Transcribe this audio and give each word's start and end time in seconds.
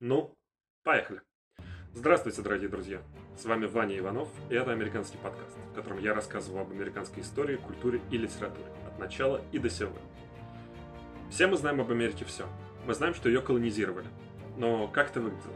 Ну, 0.00 0.36
поехали. 0.82 1.22
Здравствуйте, 1.94 2.42
дорогие 2.42 2.68
друзья. 2.68 3.00
С 3.34 3.46
вами 3.46 3.64
Ваня 3.64 3.96
Иванов, 3.96 4.28
и 4.50 4.54
это 4.54 4.70
американский 4.70 5.16
подкаст, 5.16 5.56
в 5.70 5.74
котором 5.74 6.00
я 6.00 6.12
рассказываю 6.12 6.60
об 6.60 6.70
американской 6.70 7.22
истории, 7.22 7.56
культуре 7.56 8.02
и 8.10 8.18
литературе, 8.18 8.66
от 8.86 8.98
начала 8.98 9.40
и 9.52 9.58
до 9.58 9.70
сегодня. 9.70 9.98
Все 11.30 11.46
мы 11.46 11.56
знаем 11.56 11.80
об 11.80 11.90
Америке 11.90 12.26
все. 12.26 12.46
Мы 12.86 12.92
знаем, 12.92 13.14
что 13.14 13.30
ее 13.30 13.40
колонизировали. 13.40 14.06
Но 14.58 14.86
как 14.86 15.08
это 15.12 15.22
выглядело? 15.22 15.54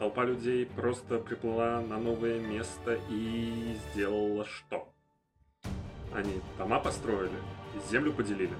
Толпа 0.00 0.24
людей 0.24 0.66
просто 0.66 1.20
приплыла 1.20 1.80
на 1.80 1.98
новое 1.98 2.40
место 2.40 2.98
и 3.08 3.78
сделала 3.92 4.44
что? 4.46 4.92
Они 6.12 6.40
дома 6.58 6.80
построили, 6.80 7.38
землю 7.88 8.12
поделили, 8.12 8.54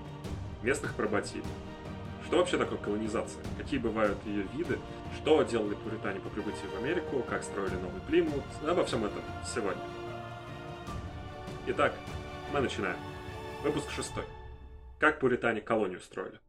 местных 0.63 0.95
поработили. 0.95 1.43
Что 2.27 2.39
вообще 2.39 2.59
такое 2.59 2.79
колонизация? 2.79 3.41
Какие 3.57 3.79
бывают 3.79 4.19
ее 4.27 4.43
виды? 4.55 4.81
Что 5.17 5.45
делали 5.45 5.77
пуритане 5.77 6.19
по 6.19 6.29
прибытии 6.29 6.67
в 6.67 6.77
Америку? 6.77 7.23
Как 7.23 7.45
строили 7.45 7.77
новый 7.77 8.01
Плимут? 8.01 8.43
Обо 8.67 8.85
всем 8.85 9.05
этом 9.05 9.23
сегодня. 9.45 9.81
Итак, 11.69 11.95
мы 12.53 12.61
начинаем. 12.61 12.99
Выпуск 13.63 13.91
шестой. 13.91 14.25
Как 14.99 15.21
пуритане 15.21 15.61
колонию 15.61 16.01
строили? 16.01 16.41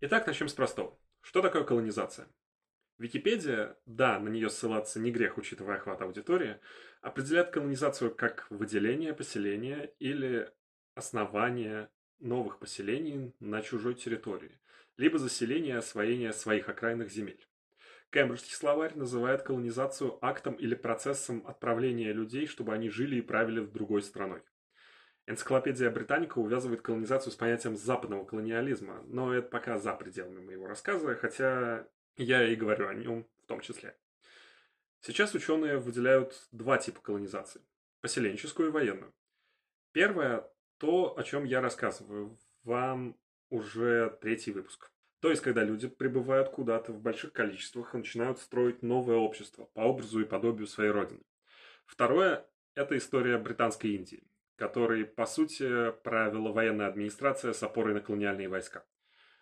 Итак, 0.00 0.24
начнем 0.28 0.48
с 0.48 0.52
простого. 0.52 0.96
Что 1.20 1.42
такое 1.42 1.64
колонизация? 1.64 2.28
Википедия, 2.98 3.76
да, 3.86 4.18
на 4.18 4.28
нее 4.28 4.50
ссылаться 4.50 4.98
не 4.98 5.12
грех, 5.12 5.38
учитывая 5.38 5.76
охват 5.76 6.02
аудитории, 6.02 6.58
определяет 7.00 7.50
колонизацию 7.50 8.12
как 8.12 8.46
выделение 8.50 9.14
поселения 9.14 9.92
или 10.00 10.50
основание 10.94 11.90
новых 12.18 12.58
поселений 12.58 13.32
на 13.38 13.62
чужой 13.62 13.94
территории, 13.94 14.58
либо 14.96 15.18
заселение 15.18 15.76
и 15.76 15.78
освоение 15.78 16.32
своих 16.32 16.68
окраинных 16.68 17.10
земель. 17.10 17.46
Кембриджский 18.10 18.54
словарь 18.54 18.96
называет 18.96 19.42
колонизацию 19.42 20.18
актом 20.20 20.54
или 20.54 20.74
процессом 20.74 21.46
отправления 21.46 22.12
людей, 22.12 22.46
чтобы 22.46 22.72
они 22.72 22.88
жили 22.88 23.16
и 23.16 23.22
правили 23.22 23.64
другой 23.64 24.02
страной. 24.02 24.42
Энциклопедия 25.26 25.90
Британика 25.90 26.38
увязывает 26.38 26.80
колонизацию 26.80 27.32
с 27.32 27.36
понятием 27.36 27.76
западного 27.76 28.24
колониализма, 28.24 29.02
но 29.06 29.34
это 29.34 29.48
пока 29.48 29.78
за 29.78 29.92
пределами 29.92 30.40
моего 30.40 30.66
рассказа, 30.66 31.14
хотя 31.14 31.86
я 32.18 32.46
и 32.46 32.54
говорю 32.56 32.88
о 32.88 32.94
нем 32.94 33.26
в 33.42 33.46
том 33.46 33.60
числе. 33.60 33.96
Сейчас 35.00 35.34
ученые 35.34 35.78
выделяют 35.78 36.48
два 36.52 36.78
типа 36.78 37.00
колонизации– 37.00 37.62
поселенческую 38.00 38.68
и 38.68 38.72
военную. 38.72 39.14
Первое– 39.92 40.48
то, 40.78 41.16
о 41.16 41.22
чем 41.22 41.44
я 41.44 41.60
рассказываю 41.60 42.38
вам 42.62 43.16
уже 43.50 44.16
третий 44.20 44.52
выпуск. 44.52 44.90
То 45.20 45.30
есть, 45.30 45.42
когда 45.42 45.64
люди 45.64 45.88
прибывают 45.88 46.50
куда-то 46.50 46.92
в 46.92 47.00
больших 47.00 47.32
количествах 47.32 47.94
и 47.94 47.98
начинают 47.98 48.38
строить 48.38 48.82
новое 48.82 49.16
общество 49.16 49.64
по 49.74 49.80
образу 49.80 50.20
и 50.20 50.24
подобию 50.24 50.66
своей 50.66 50.90
родины. 50.90 51.22
Второе– 51.86 52.46
это 52.74 52.96
история 52.96 53.38
Британской 53.38 53.90
Индии 53.92 54.28
который, 54.58 55.04
по 55.06 55.24
сути, 55.24 55.92
правила 56.02 56.50
военная 56.52 56.88
администрация 56.88 57.52
с 57.52 57.62
опорой 57.62 57.94
на 57.94 58.00
колониальные 58.00 58.48
войска. 58.48 58.84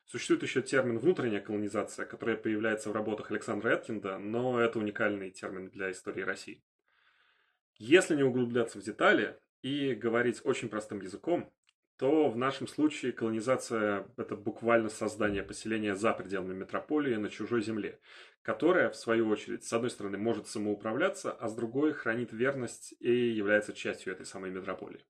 Существует 0.07 0.43
еще 0.43 0.63
термин 0.63 0.99
«внутренняя 0.99 1.41
колонизация», 1.41 2.07
который 2.07 2.37
появляется 2.37 2.91
в 2.91 2.93
работах 2.93 3.33
Александра 3.33 3.71
Эткинда, 3.71 4.19
но 4.19 4.61
это 4.61 4.79
уникальный 4.79 5.33
термин 5.33 5.69
для 5.69 5.91
истории 5.91 6.23
России. 6.23 6.63
Если 7.75 8.15
не 8.15 8.23
углубляться 8.23 8.79
в 8.79 8.83
детали 8.83 9.37
и 9.63 9.95
говорить 9.95 10.41
очень 10.45 10.69
простым 10.69 11.01
языком, 11.01 11.53
то 11.99 12.31
в 12.31 12.37
нашем 12.37 12.69
случае 12.69 13.13
колонизация– 13.13 14.07
это 14.17 14.37
буквально 14.37 14.91
создание 14.91 15.43
поселения 15.43 15.97
за 15.97 16.13
пределами 16.13 16.55
метрополии 16.55 17.17
на 17.17 17.29
чужой 17.29 17.63
земле, 17.63 17.99
которая, 18.43 18.91
в 18.91 18.97
свою 18.97 19.29
очередь, 19.29 19.65
с 19.65 19.73
одной 19.73 19.91
стороны 19.91 20.19
может 20.19 20.47
самоуправляться, 20.47 21.33
а 21.33 21.49
с 21.49 21.55
другой 21.55 21.93
хранит 21.95 22.33
верность 22.33 22.95
и 23.01 23.11
является 23.11 23.73
частью 23.73 24.13
этой 24.13 24.25
самой 24.25 24.51
метрополии. 24.51 25.05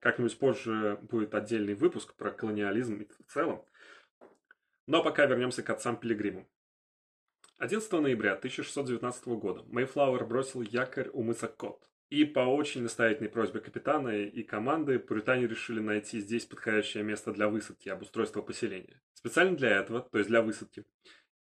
Как-нибудь 0.00 0.38
позже 0.38 0.98
будет 1.02 1.34
отдельный 1.34 1.74
выпуск 1.74 2.14
про 2.14 2.30
колониализм 2.30 3.06
в 3.26 3.32
целом. 3.32 3.64
Но 4.88 5.02
пока 5.02 5.26
вернемся 5.26 5.62
к 5.62 5.68
отцам-пилигримам. 5.68 6.48
11 7.58 7.92
ноября 7.92 8.32
1619 8.32 9.26
года 9.26 9.62
Мейфлауэр 9.66 10.24
бросил 10.24 10.62
якорь 10.62 11.10
у 11.12 11.22
мыса 11.22 11.46
Кот, 11.46 11.86
и 12.08 12.24
по 12.24 12.40
очень 12.40 12.84
настоятельной 12.84 13.28
просьбе 13.28 13.60
капитана 13.60 14.16
и 14.16 14.42
команды 14.42 14.98
пуритане 14.98 15.46
решили 15.46 15.80
найти 15.80 16.20
здесь 16.20 16.46
подходящее 16.46 17.04
место 17.04 17.32
для 17.32 17.48
высадки 17.50 17.88
и 17.88 17.90
обустройства 17.90 18.40
поселения. 18.40 19.02
Специально 19.12 19.54
для 19.54 19.78
этого, 19.78 20.00
то 20.00 20.16
есть 20.16 20.30
для 20.30 20.40
высадки, 20.40 20.86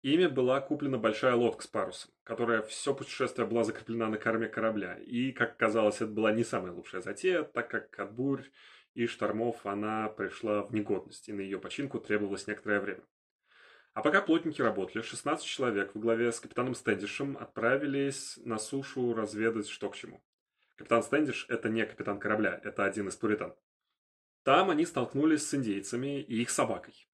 ими 0.02 0.28
была 0.28 0.60
куплена 0.60 0.98
большая 0.98 1.36
лодка 1.36 1.64
с 1.64 1.68
парусом, 1.68 2.12
которая 2.24 2.64
все 2.64 2.94
путешествие 2.94 3.48
была 3.48 3.64
закреплена 3.64 4.10
на 4.10 4.18
корме 4.18 4.50
корабля. 4.50 5.00
И, 5.06 5.32
как 5.32 5.56
казалось, 5.56 6.02
это 6.02 6.08
была 6.08 6.34
не 6.34 6.44
самая 6.44 6.74
лучшая 6.74 7.00
затея, 7.00 7.44
так 7.44 7.72
как 7.72 7.98
от 7.98 8.12
бурь 8.14 8.44
и 8.94 9.06
штормов 9.06 9.66
она 9.66 10.10
пришла 10.10 10.64
в 10.64 10.74
негодность, 10.74 11.30
и 11.30 11.34
на 11.34 11.40
ее 11.40 11.60
починку 11.60 12.02
требовалось 12.02 12.48
некоторое 12.48 12.82
время. 12.82 13.04
А 13.98 14.04
пока 14.04 14.22
плотники 14.22 14.62
работали, 14.62 15.02
16 15.02 15.44
человек 15.44 15.96
во 15.96 16.00
главе 16.00 16.32
с 16.32 16.40
капитаном 16.40 16.76
Стэндишем 16.76 17.36
отправились 17.36 18.38
на 18.46 18.60
сушу 18.60 19.16
разведать, 19.16 19.68
что 19.68 19.90
к 19.90 19.96
чему. 19.96 20.22
Капитан 20.76 21.02
Стэндиш– 21.02 21.48
это 21.50 21.68
не 21.68 21.84
капитан 21.84 22.20
корабля, 22.20 22.62
это 22.64 22.86
один 22.86 23.08
из 23.08 23.16
пуритан. 23.16 23.56
Там 24.44 24.70
они 24.70 24.86
столкнулись 24.86 25.48
с 25.48 25.56
индейцами 25.56 26.22
и 26.22 26.44
их 26.44 26.52
собакой. 26.52 27.08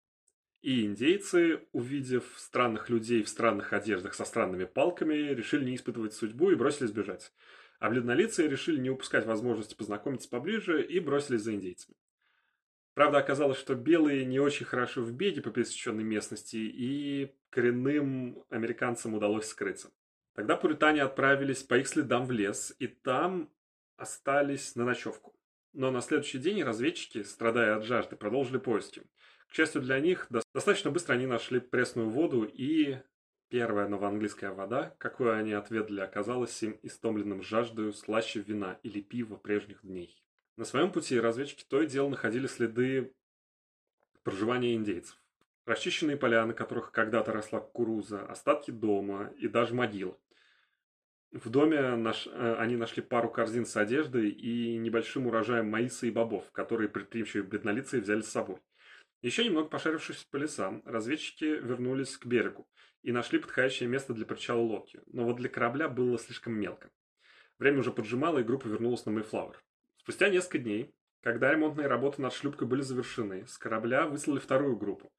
И 0.61 0.83
индейцы, 0.83 1.61
увидев 1.71 2.25
странных 2.35 2.89
людей 2.89 3.23
в 3.23 3.29
странных 3.29 3.71
одеждах 3.71 4.13
со 4.13 4.25
странными 4.25 4.65
палками, 4.65 5.13
решили 5.13 5.63
не 5.63 5.77
испытывать 5.77 6.13
судьбу 6.13 6.51
и 6.51 6.55
бросились 6.55 6.91
бежать. 6.91 7.31
А 7.79 7.89
бледнолицые 7.89 8.49
решили 8.49 8.81
не 8.81 8.89
упускать 8.89 9.25
возможности 9.25 9.73
познакомиться 9.73 10.27
поближе 10.27 10.85
и 10.85 10.99
бросились 10.99 11.43
за 11.43 11.55
индейцами. 11.55 11.95
Правда, 12.93 13.17
оказалось, 13.17 13.57
что 13.57 13.73
белые 13.73 14.23
не 14.25 14.39
очень 14.39 14.65
хорошо 14.65 15.01
в 15.01 15.11
беге 15.13 15.41
по 15.41 15.49
пересеченной 15.49 16.03
местности, 16.03 16.57
и 16.57 17.35
коренным 17.49 18.43
американцам 18.49 19.15
удалось 19.15 19.47
скрыться. 19.47 19.91
Тогда 20.35 20.55
пуритане 20.55 21.01
отправились 21.01 21.63
по 21.63 21.75
их 21.77 21.87
следам 21.87 22.25
в 22.25 22.31
лес, 22.31 22.75
и 22.79 22.87
там 22.87 23.51
остались 23.97 24.75
на 24.75 24.85
ночевку. 24.85 25.35
Но 25.73 25.89
на 25.89 26.01
следующий 26.01 26.37
день 26.37 26.61
разведчики, 26.61 27.23
страдая 27.23 27.75
от 27.75 27.83
жажды, 27.83 28.15
продолжили 28.15 28.59
поиски. 28.59 29.03
К 29.47 29.53
счастью 29.53 29.81
для 29.81 29.99
них, 29.99 30.27
достаточно 30.53 30.91
быстро 30.91 31.13
они 31.13 31.25
нашли 31.25 31.59
пресную 31.59 32.09
воду, 32.09 32.43
и 32.43 32.97
первая 33.49 33.87
новоанглийская 33.87 34.51
вода, 34.51 34.95
какую 34.99 35.35
они 35.35 35.53
отведали, 35.53 36.01
оказалась 36.01 36.61
им 36.61 36.79
истомленным 36.83 37.41
жаждою 37.41 37.93
слаще 37.93 38.41
вина 38.41 38.79
или 38.83 39.01
пива 39.01 39.35
прежних 39.35 39.81
дней. 39.83 40.22
На 40.55 40.65
своем 40.65 40.91
пути 40.91 41.19
разведчики 41.19 41.65
то 41.67 41.81
и 41.81 41.87
дело 41.87 42.09
находили 42.09 42.45
следы 42.45 43.11
проживания 44.23 44.75
индейцев. 44.75 45.19
Расчищенные 45.65 46.17
поля, 46.17 46.45
на 46.45 46.53
которых 46.53 46.91
когда-то 46.91 47.31
росла 47.31 47.59
кукуруза, 47.59 48.25
остатки 48.25 48.69
дома 48.69 49.33
и 49.37 49.47
даже 49.47 49.73
могилы. 49.73 50.15
В 51.31 51.49
доме 51.49 51.95
наш, 51.95 52.27
э, 52.27 52.55
они 52.59 52.75
нашли 52.75 53.01
пару 53.01 53.29
корзин 53.31 53.65
с 53.65 53.75
одеждой 53.75 54.29
и 54.29 54.77
небольшим 54.77 55.25
урожаем 55.25 55.67
маиса 55.67 56.05
и 56.05 56.11
бобов, 56.11 56.51
которые 56.51 56.89
предприимчивые 56.89 57.43
бледнолицые 57.43 58.01
взяли 58.01 58.21
с 58.21 58.29
собой. 58.29 58.59
Еще 59.23 59.43
немного 59.45 59.69
пошарившись 59.69 60.27
по 60.29 60.37
лесам, 60.37 60.83
разведчики 60.85 61.45
вернулись 61.45 62.17
к 62.17 62.27
берегу 62.27 62.67
и 63.01 63.11
нашли 63.11 63.39
подходящее 63.39 63.89
место 63.89 64.13
для 64.13 64.27
причала 64.27 64.59
лодки, 64.59 65.01
но 65.07 65.23
вот 65.23 65.37
для 65.37 65.49
корабля 65.49 65.89
было 65.89 66.19
слишком 66.19 66.53
мелко. 66.53 66.91
Время 67.57 67.79
уже 67.79 67.91
поджимало, 67.91 68.39
и 68.39 68.43
группа 68.43 68.67
вернулась 68.67 69.05
на 69.05 69.13
Мэйфлауэр. 69.13 69.63
Спустя 70.03 70.27
несколько 70.27 70.59
дней, 70.59 70.93
когда 71.21 71.49
ремонтные 71.49 71.87
работы 71.87 72.21
над 72.21 72.33
шлюпкой 72.33 72.67
были 72.67 72.81
завершены, 72.81 73.47
с 73.47 73.57
корабля 73.57 74.05
выслали 74.05 74.39
вторую 74.39 74.75
группу. 74.75 75.09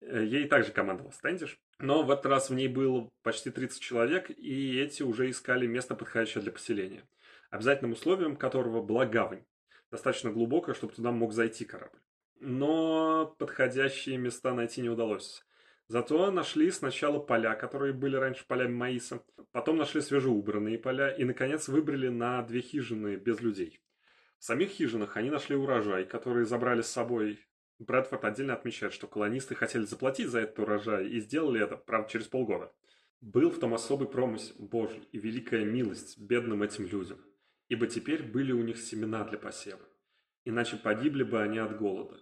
Э, 0.00 0.24
ей 0.24 0.48
также 0.48 0.72
командовал 0.72 1.12
Стэндиш, 1.12 1.58
но 1.78 2.02
в 2.02 2.10
этот 2.10 2.24
раз 2.24 2.48
в 2.48 2.54
ней 2.54 2.68
было 2.68 3.10
почти 3.22 3.50
30 3.50 3.82
человек, 3.82 4.30
и 4.30 4.80
эти 4.80 5.02
уже 5.02 5.28
искали 5.28 5.66
место, 5.66 5.94
подходящее 5.94 6.42
для 6.42 6.52
поселения. 6.52 7.06
Обязательным 7.50 7.92
условием 7.92 8.34
которого 8.34 8.82
была 8.82 9.04
гавань, 9.04 9.44
достаточно 9.90 10.30
глубокая, 10.30 10.74
чтобы 10.74 10.94
туда 10.94 11.12
мог 11.12 11.34
зайти 11.34 11.66
корабль. 11.66 12.00
Но 12.38 13.34
подходящие 13.38 14.16
места 14.16 14.54
найти 14.54 14.80
не 14.80 14.88
удалось. 14.88 15.44
Зато 15.86 16.30
нашли 16.30 16.70
сначала 16.70 17.18
поля, 17.18 17.54
которые 17.56 17.92
были 17.92 18.16
раньше 18.16 18.46
полями 18.46 18.72
маиса, 18.72 19.22
потом 19.52 19.76
нашли 19.76 20.00
свежеубранные 20.00 20.78
поля 20.78 21.10
и, 21.10 21.24
наконец, 21.24 21.68
выбрали 21.68 22.08
на 22.08 22.40
две 22.42 22.62
хижины 22.62 23.16
без 23.16 23.40
людей. 23.40 23.82
В 24.40 24.44
самих 24.44 24.70
хижинах 24.70 25.18
они 25.18 25.28
нашли 25.28 25.54
урожай, 25.54 26.06
который 26.06 26.46
забрали 26.46 26.80
с 26.80 26.88
собой 26.88 27.38
Брэдфорд 27.78 28.24
отдельно 28.24 28.54
отмечает, 28.54 28.94
что 28.94 29.06
колонисты 29.06 29.54
хотели 29.54 29.84
заплатить 29.84 30.28
за 30.28 30.40
этот 30.40 30.58
урожай 30.60 31.08
и 31.08 31.20
сделали 31.20 31.62
это, 31.62 31.76
правда, 31.76 32.10
через 32.10 32.26
полгода. 32.26 32.72
Был 33.20 33.50
в 33.50 33.58
том 33.58 33.74
особый 33.74 34.08
промысел 34.08 34.54
Божий 34.58 35.06
и 35.12 35.18
великая 35.18 35.66
милость 35.66 36.18
бедным 36.18 36.62
этим 36.62 36.86
людям, 36.86 37.18
ибо 37.68 37.86
теперь 37.86 38.22
были 38.22 38.52
у 38.52 38.62
них 38.62 38.78
семена 38.78 39.24
для 39.24 39.38
посева. 39.38 39.86
иначе 40.46 40.78
погибли 40.78 41.22
бы 41.22 41.42
они 41.42 41.58
от 41.58 41.76
голода. 41.78 42.18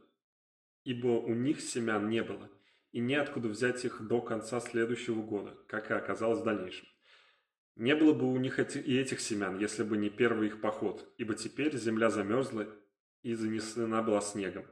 Ибо 0.83 1.21
у 1.21 1.35
них 1.35 1.61
семян 1.61 2.09
не 2.09 2.25
было, 2.25 2.51
и 2.91 2.99
неоткуда 2.99 3.47
взять 3.47 3.85
их 3.85 4.05
до 4.05 4.21
конца 4.21 4.59
следующего 4.59 5.23
года, 5.23 5.57
как 5.69 5.93
и 5.93 5.95
оказалось 5.95 6.41
в 6.41 6.45
дальнейшем. 6.45 6.89
Не 7.79 7.95
было 7.95 8.13
бы 8.13 8.27
у 8.27 8.37
них 8.39 8.59
и 8.59 8.99
этих 8.99 9.21
семян, 9.21 9.57
если 9.57 9.85
бы 9.85 9.97
не 9.97 10.11
первый 10.11 10.49
их 10.49 10.61
поход, 10.61 11.09
ибо 11.17 11.35
теперь 11.35 11.77
земля 11.77 12.11
замерзла 12.11 12.67
и 13.23 13.35
занесена 13.35 14.03
была 14.03 14.21
снегом. 14.21 14.67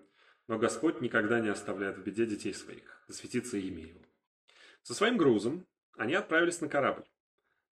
Но 0.49 0.58
Господь 0.58 1.00
никогда 1.00 1.38
не 1.38 1.49
оставляет 1.49 1.99
в 1.99 2.03
беде 2.03 2.26
детей 2.26 2.53
своих, 2.53 3.05
засветится 3.06 3.58
имя 3.58 3.85
Его. 3.85 4.00
Со 4.82 4.93
своим 4.93 5.19
грузом 5.19 5.69
они 5.97 6.14
отправились 6.14 6.61
на 6.61 6.69
корабль, 6.69 7.05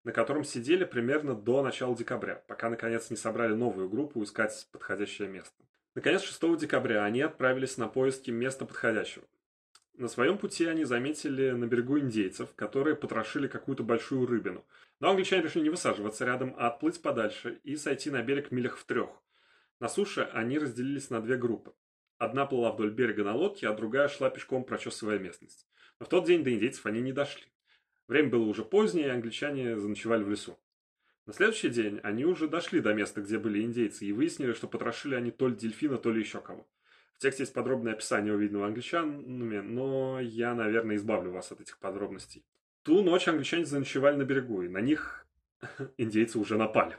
на 0.04 0.12
котором 0.12 0.44
сидели 0.44 0.84
примерно 0.84 1.34
до 1.34 1.64
начала 1.64 1.96
декабря, 1.96 2.36
пока 2.46 2.70
наконец 2.70 3.10
не 3.10 3.16
собрали 3.16 3.54
новую 3.54 3.88
группу 3.88 4.22
искать 4.22 4.68
подходящее 4.70 5.26
место. 5.26 5.64
Наконец, 5.96 6.22
6 6.22 6.58
декабря 6.58 7.04
они 7.04 7.22
отправились 7.22 7.76
на 7.76 7.88
поиски 7.88 8.30
места 8.30 8.66
подходящего. 8.66 9.24
На 9.96 10.08
своем 10.08 10.38
пути 10.38 10.64
они 10.66 10.84
заметили 10.84 11.50
на 11.52 11.66
берегу 11.66 12.00
индейцев, 12.00 12.52
которые 12.56 12.96
потрошили 12.96 13.46
какую-то 13.46 13.84
большую 13.84 14.26
рыбину. 14.26 14.64
Но 14.98 15.10
англичане 15.10 15.42
решили 15.42 15.62
не 15.62 15.70
высаживаться 15.70 16.24
рядом, 16.24 16.54
а 16.58 16.66
отплыть 16.66 17.00
подальше 17.00 17.60
и 17.62 17.76
сойти 17.76 18.10
на 18.10 18.20
берег 18.22 18.50
милях 18.50 18.76
в 18.76 18.84
трех. 18.84 19.10
На 19.78 19.88
суше 19.88 20.28
они 20.32 20.58
разделились 20.58 21.10
на 21.10 21.20
две 21.20 21.36
группы. 21.36 21.74
Одна 22.18 22.44
плыла 22.44 22.72
вдоль 22.72 22.90
берега 22.90 23.22
на 23.22 23.34
лодке, 23.34 23.68
а 23.68 23.72
другая 23.72 24.08
шла 24.08 24.30
пешком, 24.30 24.64
прочесывая 24.64 25.18
местность. 25.20 25.68
Но 26.00 26.06
в 26.06 26.08
тот 26.08 26.26
день 26.26 26.42
до 26.42 26.52
индейцев 26.52 26.86
они 26.86 27.00
не 27.00 27.12
дошли. 27.12 27.44
Время 28.08 28.30
было 28.30 28.44
уже 28.44 28.64
позднее, 28.64 29.06
и 29.06 29.10
англичане 29.10 29.78
заночевали 29.78 30.24
в 30.24 30.30
лесу. 30.30 30.58
На 31.26 31.32
следующий 31.32 31.70
день 31.70 32.00
они 32.02 32.24
уже 32.24 32.48
дошли 32.48 32.80
до 32.80 32.94
места, 32.94 33.22
где 33.22 33.38
были 33.38 33.62
индейцы, 33.62 34.04
и 34.04 34.12
выяснили, 34.12 34.52
что 34.52 34.66
потрошили 34.66 35.14
они 35.14 35.30
то 35.30 35.48
ли 35.48 35.54
дельфина, 35.54 35.98
то 35.98 36.10
ли 36.12 36.20
еще 36.20 36.40
кого. 36.40 36.66
В 36.82 36.83
тексте 37.24 37.42
есть 37.42 37.54
подробное 37.54 37.94
описание 37.94 38.34
увиденного 38.34 38.66
англичанами, 38.66 39.60
но 39.60 40.20
я, 40.20 40.54
наверное, 40.54 40.96
избавлю 40.96 41.32
вас 41.32 41.50
от 41.50 41.60
этих 41.60 41.78
подробностей. 41.78 42.44
Ту 42.82 43.02
ночь 43.02 43.28
англичане 43.28 43.64
заночевали 43.64 44.16
на 44.16 44.24
берегу, 44.24 44.62
и 44.62 44.68
на 44.68 44.78
них 44.78 45.26
индейцы 45.96 46.38
уже 46.38 46.56
напали. 46.58 46.98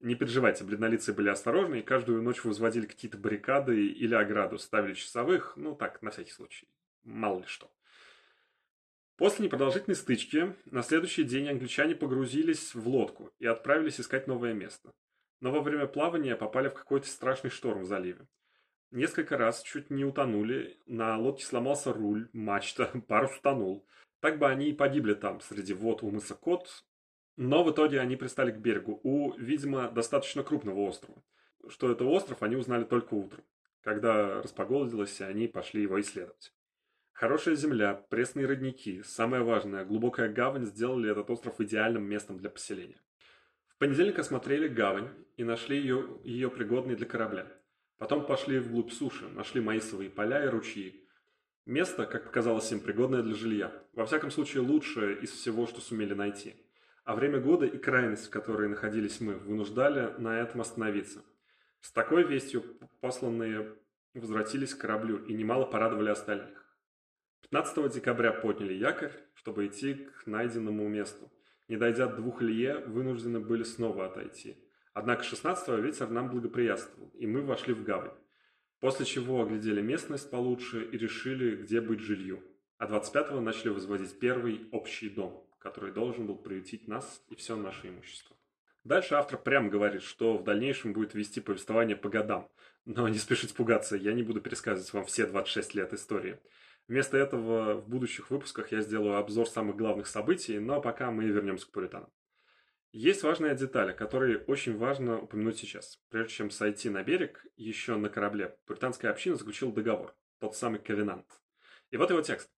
Не 0.00 0.14
переживайте, 0.14 0.64
бледнолицы 0.64 1.12
были 1.12 1.28
осторожны, 1.28 1.80
и 1.80 1.82
каждую 1.82 2.22
ночь 2.22 2.44
возводили 2.44 2.86
какие-то 2.86 3.18
баррикады 3.18 3.86
или 3.86 4.14
ограду, 4.14 4.58
ставили 4.58 4.94
часовых, 4.94 5.54
ну 5.56 5.74
так, 5.74 6.02
на 6.02 6.10
всякий 6.10 6.32
случай, 6.32 6.68
мало 7.02 7.40
ли 7.40 7.46
что. 7.46 7.70
После 9.16 9.44
непродолжительной 9.44 9.96
стычки 9.96 10.54
на 10.66 10.82
следующий 10.82 11.24
день 11.24 11.48
англичане 11.48 11.94
погрузились 11.94 12.74
в 12.74 12.88
лодку 12.88 13.32
и 13.38 13.46
отправились 13.46 14.00
искать 14.00 14.26
новое 14.26 14.54
место. 14.54 14.92
Но 15.40 15.50
во 15.50 15.60
время 15.60 15.86
плавания 15.86 16.36
попали 16.36 16.68
в 16.68 16.74
какой-то 16.74 17.08
страшный 17.08 17.50
шторм 17.50 17.82
в 17.82 17.86
заливе. 17.86 18.26
Несколько 18.92 19.38
раз 19.38 19.62
чуть 19.62 19.88
не 19.88 20.04
утонули, 20.04 20.76
на 20.84 21.16
лодке 21.16 21.46
сломался 21.46 21.94
руль, 21.94 22.28
мачта, 22.34 22.90
парус 23.08 23.38
утонул. 23.38 23.86
Так 24.20 24.38
бы 24.38 24.46
они 24.46 24.68
и 24.68 24.74
погибли 24.74 25.14
там, 25.14 25.40
среди 25.40 25.72
вод 25.72 26.02
у 26.02 26.10
мыса 26.10 26.34
Кот, 26.34 26.84
но 27.36 27.64
в 27.64 27.72
итоге 27.72 28.00
они 28.00 28.16
пристали 28.16 28.50
к 28.50 28.58
берегу 28.58 29.00
у, 29.02 29.32
видимо, 29.38 29.90
достаточно 29.90 30.42
крупного 30.42 30.80
острова. 30.80 31.22
Что 31.68 31.90
это 31.90 32.04
остров, 32.04 32.42
они 32.42 32.56
узнали 32.56 32.84
только 32.84 33.14
утром, 33.14 33.42
когда 33.80 34.42
распогодилось, 34.42 35.18
и 35.20 35.24
они 35.24 35.48
пошли 35.48 35.80
его 35.80 35.98
исследовать. 35.98 36.52
Хорошая 37.14 37.54
земля, 37.54 37.94
пресные 37.94 38.44
родники, 38.44 39.02
самое 39.04 39.42
важное, 39.42 39.86
глубокая 39.86 40.28
гавань 40.28 40.66
сделали 40.66 41.10
этот 41.10 41.30
остров 41.30 41.58
идеальным 41.62 42.04
местом 42.04 42.36
для 42.36 42.50
поселения. 42.50 43.00
В 43.68 43.78
понедельник 43.78 44.18
осмотрели 44.18 44.68
гавань 44.68 45.08
и 45.38 45.44
нашли 45.44 45.78
ее, 45.78 46.20
ее 46.24 46.50
пригодной 46.50 46.94
для 46.94 47.06
корабля. 47.06 47.46
Потом 47.98 48.26
пошли 48.26 48.58
вглубь 48.58 48.92
суши, 48.92 49.28
нашли 49.28 49.60
маисовые 49.60 50.10
поля 50.10 50.44
и 50.44 50.48
ручьи. 50.48 51.08
Место, 51.66 52.06
как 52.06 52.24
показалось 52.24 52.70
им, 52.72 52.80
пригодное 52.80 53.22
для 53.22 53.34
жилья. 53.34 53.72
Во 53.92 54.04
всяком 54.04 54.30
случае, 54.30 54.62
лучшее 54.62 55.20
из 55.20 55.30
всего, 55.30 55.66
что 55.66 55.80
сумели 55.80 56.14
найти. 56.14 56.56
А 57.04 57.14
время 57.14 57.40
года 57.40 57.66
и 57.66 57.78
крайность, 57.78 58.26
в 58.26 58.30
которой 58.30 58.68
находились 58.68 59.20
мы, 59.20 59.34
вынуждали 59.34 60.14
на 60.18 60.40
этом 60.40 60.60
остановиться. 60.60 61.22
С 61.80 61.92
такой 61.92 62.24
вестью 62.24 62.64
посланные 63.00 63.76
возвратились 64.14 64.74
к 64.74 64.80
кораблю 64.80 65.24
и 65.24 65.34
немало 65.34 65.64
порадовали 65.64 66.10
остальных. 66.10 66.62
15 67.42 67.92
декабря 67.92 68.32
подняли 68.32 68.72
якорь, 68.72 69.12
чтобы 69.34 69.66
идти 69.66 69.94
к 69.94 70.26
найденному 70.26 70.88
месту. 70.88 71.30
Не 71.68 71.76
дойдя 71.76 72.06
двух 72.06 72.40
лье, 72.40 72.78
вынуждены 72.86 73.40
были 73.40 73.62
снова 73.62 74.06
отойти. 74.06 74.56
Однако 74.94 75.24
16-го 75.24 75.76
ветер 75.76 76.10
нам 76.10 76.28
благоприятствовал, 76.28 77.08
и 77.14 77.26
мы 77.26 77.42
вошли 77.42 77.72
в 77.72 77.82
гавань. 77.82 78.12
После 78.80 79.06
чего 79.06 79.42
оглядели 79.42 79.80
местность 79.80 80.30
получше 80.30 80.84
и 80.84 80.98
решили, 80.98 81.56
где 81.56 81.80
быть 81.80 82.00
жилью. 82.00 82.42
А 82.78 82.86
25-го 82.86 83.40
начали 83.40 83.68
возводить 83.68 84.18
первый 84.18 84.68
общий 84.72 85.08
дом, 85.08 85.46
который 85.58 85.92
должен 85.92 86.26
был 86.26 86.36
приютить 86.36 86.88
нас 86.88 87.24
и 87.28 87.36
все 87.36 87.56
наше 87.56 87.88
имущество. 87.88 88.36
Дальше 88.84 89.14
автор 89.14 89.38
прямо 89.38 89.68
говорит, 89.68 90.02
что 90.02 90.36
в 90.36 90.42
дальнейшем 90.42 90.92
будет 90.92 91.14
вести 91.14 91.40
повествование 91.40 91.96
по 91.96 92.08
годам. 92.08 92.50
Но 92.84 93.06
не 93.08 93.18
спешите 93.18 93.54
пугаться, 93.54 93.96
я 93.96 94.12
не 94.12 94.24
буду 94.24 94.40
пересказывать 94.40 94.92
вам 94.92 95.04
все 95.04 95.26
26 95.26 95.76
лет 95.76 95.92
истории. 95.92 96.40
Вместо 96.88 97.16
этого 97.16 97.74
в 97.74 97.88
будущих 97.88 98.30
выпусках 98.30 98.72
я 98.72 98.80
сделаю 98.80 99.16
обзор 99.16 99.48
самых 99.48 99.76
главных 99.76 100.08
событий, 100.08 100.58
но 100.58 100.80
пока 100.80 101.12
мы 101.12 101.26
вернемся 101.26 101.66
к 101.66 101.70
пуританам. 101.70 102.10
Есть 102.92 103.22
важная 103.22 103.54
деталь, 103.54 103.94
которую 103.94 104.44
очень 104.44 104.76
важно 104.76 105.18
упомянуть 105.18 105.56
сейчас. 105.56 105.98
Прежде 106.10 106.34
чем 106.34 106.50
сойти 106.50 106.90
на 106.90 107.02
берег, 107.02 107.42
еще 107.56 107.96
на 107.96 108.10
корабле, 108.10 108.58
пуританская 108.66 109.10
община 109.10 109.36
заключила 109.36 109.72
договор, 109.72 110.14
тот 110.40 110.54
самый 110.56 110.78
ковенант. 110.78 111.26
И 111.90 111.96
вот 111.96 112.10
его 112.10 112.20
текст. 112.20 112.50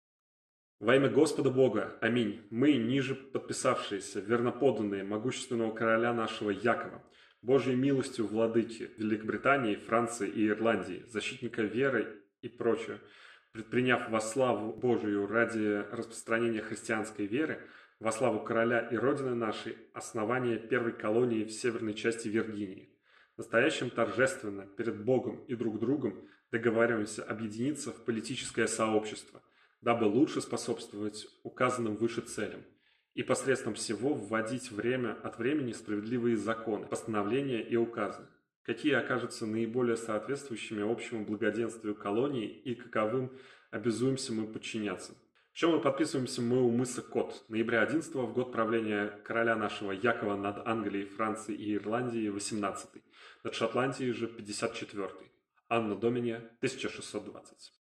«Во 0.80 0.96
имя 0.96 1.08
Господа 1.08 1.50
Бога, 1.50 1.96
аминь, 2.00 2.46
мы, 2.50 2.72
ниже 2.72 3.14
подписавшиеся, 3.14 4.18
верноподданные 4.18 5.04
могущественного 5.04 5.72
короля 5.72 6.12
нашего 6.12 6.50
Якова, 6.50 7.04
Божьей 7.40 7.76
милостью 7.76 8.26
владыки 8.26 8.90
Великобритании, 8.96 9.76
Франции 9.76 10.28
и 10.28 10.48
Ирландии, 10.48 11.04
защитника 11.06 11.62
веры 11.62 12.24
и 12.42 12.48
прочее, 12.48 13.00
предприняв 13.52 14.10
во 14.10 14.20
славу 14.20 14.72
Божию 14.72 15.28
ради 15.28 15.84
распространения 15.92 16.60
христианской 16.60 17.26
веры, 17.26 17.62
во 18.00 18.12
славу 18.12 18.40
короля 18.40 18.80
и 18.80 18.96
родины 18.96 19.34
нашей, 19.34 19.76
основание 19.92 20.58
первой 20.58 20.92
колонии 20.92 21.44
в 21.44 21.52
северной 21.52 21.94
части 21.94 22.28
Виргинии. 22.28 22.90
Настоящим 23.36 23.90
торжественно 23.90 24.66
перед 24.66 25.04
Богом 25.04 25.44
и 25.46 25.54
друг 25.54 25.80
другом 25.80 26.28
договариваемся 26.52 27.24
объединиться 27.24 27.92
в 27.92 28.04
политическое 28.04 28.68
сообщество, 28.68 29.42
дабы 29.80 30.04
лучше 30.04 30.40
способствовать 30.40 31.26
указанным 31.42 31.96
выше 31.96 32.20
целям 32.20 32.62
и 33.14 33.22
посредством 33.22 33.74
всего 33.74 34.14
вводить 34.14 34.70
время 34.70 35.16
от 35.22 35.38
времени 35.38 35.72
справедливые 35.72 36.36
законы, 36.36 36.86
постановления 36.86 37.62
и 37.62 37.76
указы, 37.76 38.26
какие 38.62 38.94
окажутся 38.94 39.46
наиболее 39.46 39.96
соответствующими 39.96 40.88
общему 40.88 41.24
благоденствию 41.24 41.94
колонии 41.94 42.48
и 42.48 42.74
каковым 42.74 43.32
обязуемся 43.70 44.32
мы 44.32 44.46
подчиняться. 44.46 45.14
Чем 45.54 45.70
мы 45.70 45.80
подписываемся 45.80 46.42
мы 46.42 46.60
у 46.60 46.70
мыса 46.72 47.00
Кот, 47.00 47.44
ноября 47.46 47.82
11 47.82 48.12
в 48.12 48.32
год 48.32 48.50
правления 48.50 49.06
короля 49.24 49.54
нашего 49.54 49.92
Якова 49.92 50.34
над 50.34 50.66
Англией, 50.66 51.06
Францией 51.06 51.56
и 51.56 51.76
Ирландией 51.76 52.28
18 52.30 52.90
над 53.44 53.54
Шотландией 53.54 54.10
же 54.10 54.26
54 54.26 55.10
Анна 55.68 55.94
Доминия 55.94 56.38
1620. 56.58 57.72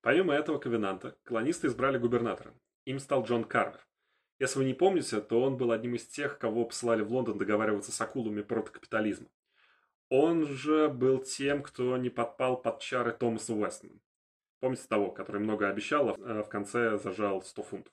Помимо 0.00 0.34
этого 0.34 0.58
ковенанта, 0.58 1.16
колонисты 1.22 1.68
избрали 1.68 1.96
губернатора. 1.96 2.54
Им 2.86 2.98
стал 2.98 3.24
Джон 3.24 3.44
Карвер. 3.44 3.86
Если 4.40 4.58
вы 4.58 4.64
не 4.64 4.74
помните, 4.74 5.20
то 5.20 5.42
он 5.42 5.56
был 5.56 5.70
одним 5.70 5.94
из 5.94 6.04
тех, 6.08 6.40
кого 6.40 6.64
посылали 6.64 7.02
в 7.02 7.12
Лондон 7.12 7.38
договариваться 7.38 7.92
с 7.92 8.00
акулами 8.00 8.42
против 8.42 8.72
капитализма. 8.72 9.28
Он 10.08 10.44
же 10.44 10.88
был 10.88 11.22
тем, 11.22 11.62
кто 11.62 11.96
не 11.98 12.10
подпал 12.10 12.60
под 12.60 12.80
чары 12.80 13.12
Томаса 13.12 13.54
Уэстона. 13.54 14.00
Помните 14.62 14.84
того, 14.88 15.10
который 15.10 15.40
много 15.40 15.68
обещал, 15.68 16.16
а 16.20 16.44
в 16.44 16.48
конце 16.48 16.96
зажал 16.96 17.42
100 17.42 17.62
фунтов. 17.64 17.92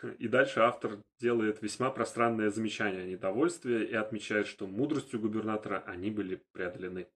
И 0.20 0.28
дальше 0.28 0.60
автор 0.60 1.02
делает 1.18 1.60
весьма 1.60 1.90
пространное 1.90 2.50
замечание 2.50 3.02
о 3.02 3.06
недовольстве 3.06 3.84
и 3.84 3.94
отмечает, 3.94 4.46
что 4.46 4.68
мудростью 4.68 5.18
губернатора 5.18 5.82
они 5.84 6.12
были 6.12 6.40
преодолены. 6.52 7.08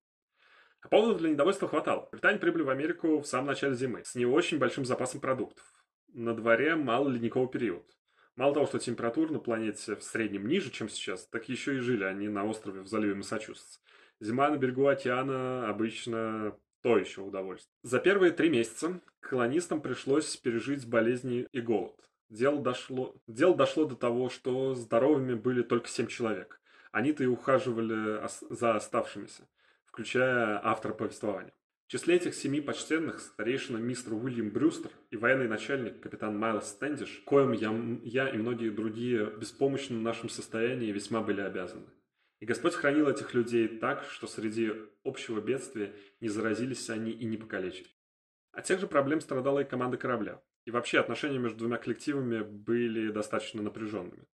А 0.80 0.88
поводов 0.88 1.18
для 1.18 1.30
недовольства 1.30 1.68
хватало. 1.68 2.08
Британия 2.10 2.40
прибыли 2.40 2.64
в 2.64 2.70
Америку 2.70 3.20
в 3.20 3.26
самом 3.26 3.46
начале 3.46 3.76
зимы 3.76 4.02
с 4.04 4.16
не 4.16 4.26
очень 4.26 4.58
большим 4.58 4.84
запасом 4.84 5.20
продуктов. 5.20 5.64
На 6.12 6.34
дворе 6.34 6.74
мало 6.74 7.08
ледниковый 7.08 7.50
период. 7.50 7.86
Мало 8.34 8.52
того, 8.52 8.66
что 8.66 8.80
температура 8.80 9.30
на 9.30 9.38
планете 9.38 9.94
в 9.94 10.02
среднем 10.02 10.48
ниже, 10.48 10.70
чем 10.70 10.88
сейчас, 10.88 11.24
так 11.28 11.48
еще 11.48 11.76
и 11.76 11.78
жили 11.78 12.02
они 12.02 12.26
на 12.26 12.44
острове 12.44 12.80
в 12.80 12.88
заливе 12.88 13.14
Массачусетс. 13.14 13.78
Зима 14.18 14.50
на 14.50 14.56
берегу 14.56 14.88
океана 14.88 15.68
обычно 15.70 16.58
то 16.82 16.98
еще 16.98 17.22
удовольствие. 17.22 17.72
За 17.82 17.98
первые 17.98 18.32
три 18.32 18.48
месяца 18.50 19.00
колонистам 19.20 19.80
пришлось 19.80 20.36
пережить 20.36 20.88
болезни 20.88 21.46
и 21.52 21.60
голод. 21.60 21.96
Дело 22.28 22.62
дошло, 22.62 23.16
дело 23.26 23.56
дошло 23.56 23.84
до 23.84 23.96
того, 23.96 24.28
что 24.30 24.74
здоровыми 24.74 25.34
были 25.34 25.62
только 25.62 25.88
семь 25.88 26.06
человек. 26.06 26.60
Они-то 26.92 27.24
и 27.24 27.26
ухаживали 27.26 28.20
за 28.50 28.74
оставшимися, 28.74 29.48
включая 29.84 30.60
автора 30.64 30.94
повествования. 30.94 31.52
В 31.86 31.90
числе 31.90 32.14
этих 32.14 32.36
семи 32.36 32.60
почтенных 32.60 33.18
старейшина 33.18 33.78
мистер 33.78 34.14
Уильям 34.14 34.50
Брюстер 34.50 34.92
и 35.10 35.16
военный 35.16 35.48
начальник 35.48 36.00
капитан 36.00 36.38
Майлз 36.38 36.68
Стэндиш, 36.68 37.20
коим 37.24 37.50
я, 37.50 37.74
я 38.04 38.28
и 38.28 38.38
многие 38.38 38.70
другие 38.70 39.26
беспомощны 39.26 39.98
в 39.98 40.02
нашем 40.02 40.28
состоянии 40.28 40.92
весьма 40.92 41.20
были 41.20 41.40
обязаны. 41.40 41.86
И 42.40 42.46
Господь 42.46 42.74
хранил 42.74 43.08
этих 43.08 43.34
людей 43.34 43.68
так, 43.68 44.02
что 44.04 44.26
среди 44.26 44.72
общего 45.04 45.40
бедствия 45.40 45.94
не 46.20 46.28
заразились 46.28 46.88
они 46.88 47.12
и 47.12 47.26
не 47.26 47.36
покалечили. 47.36 47.88
От 48.52 48.64
тех 48.64 48.80
же 48.80 48.86
проблем 48.86 49.20
страдала 49.20 49.60
и 49.60 49.64
команда 49.64 49.98
корабля. 49.98 50.42
И 50.64 50.70
вообще 50.70 51.00
отношения 51.00 51.38
между 51.38 51.58
двумя 51.58 51.76
коллективами 51.76 52.42
были 52.42 53.10
достаточно 53.10 53.62
напряженными. 53.62 54.26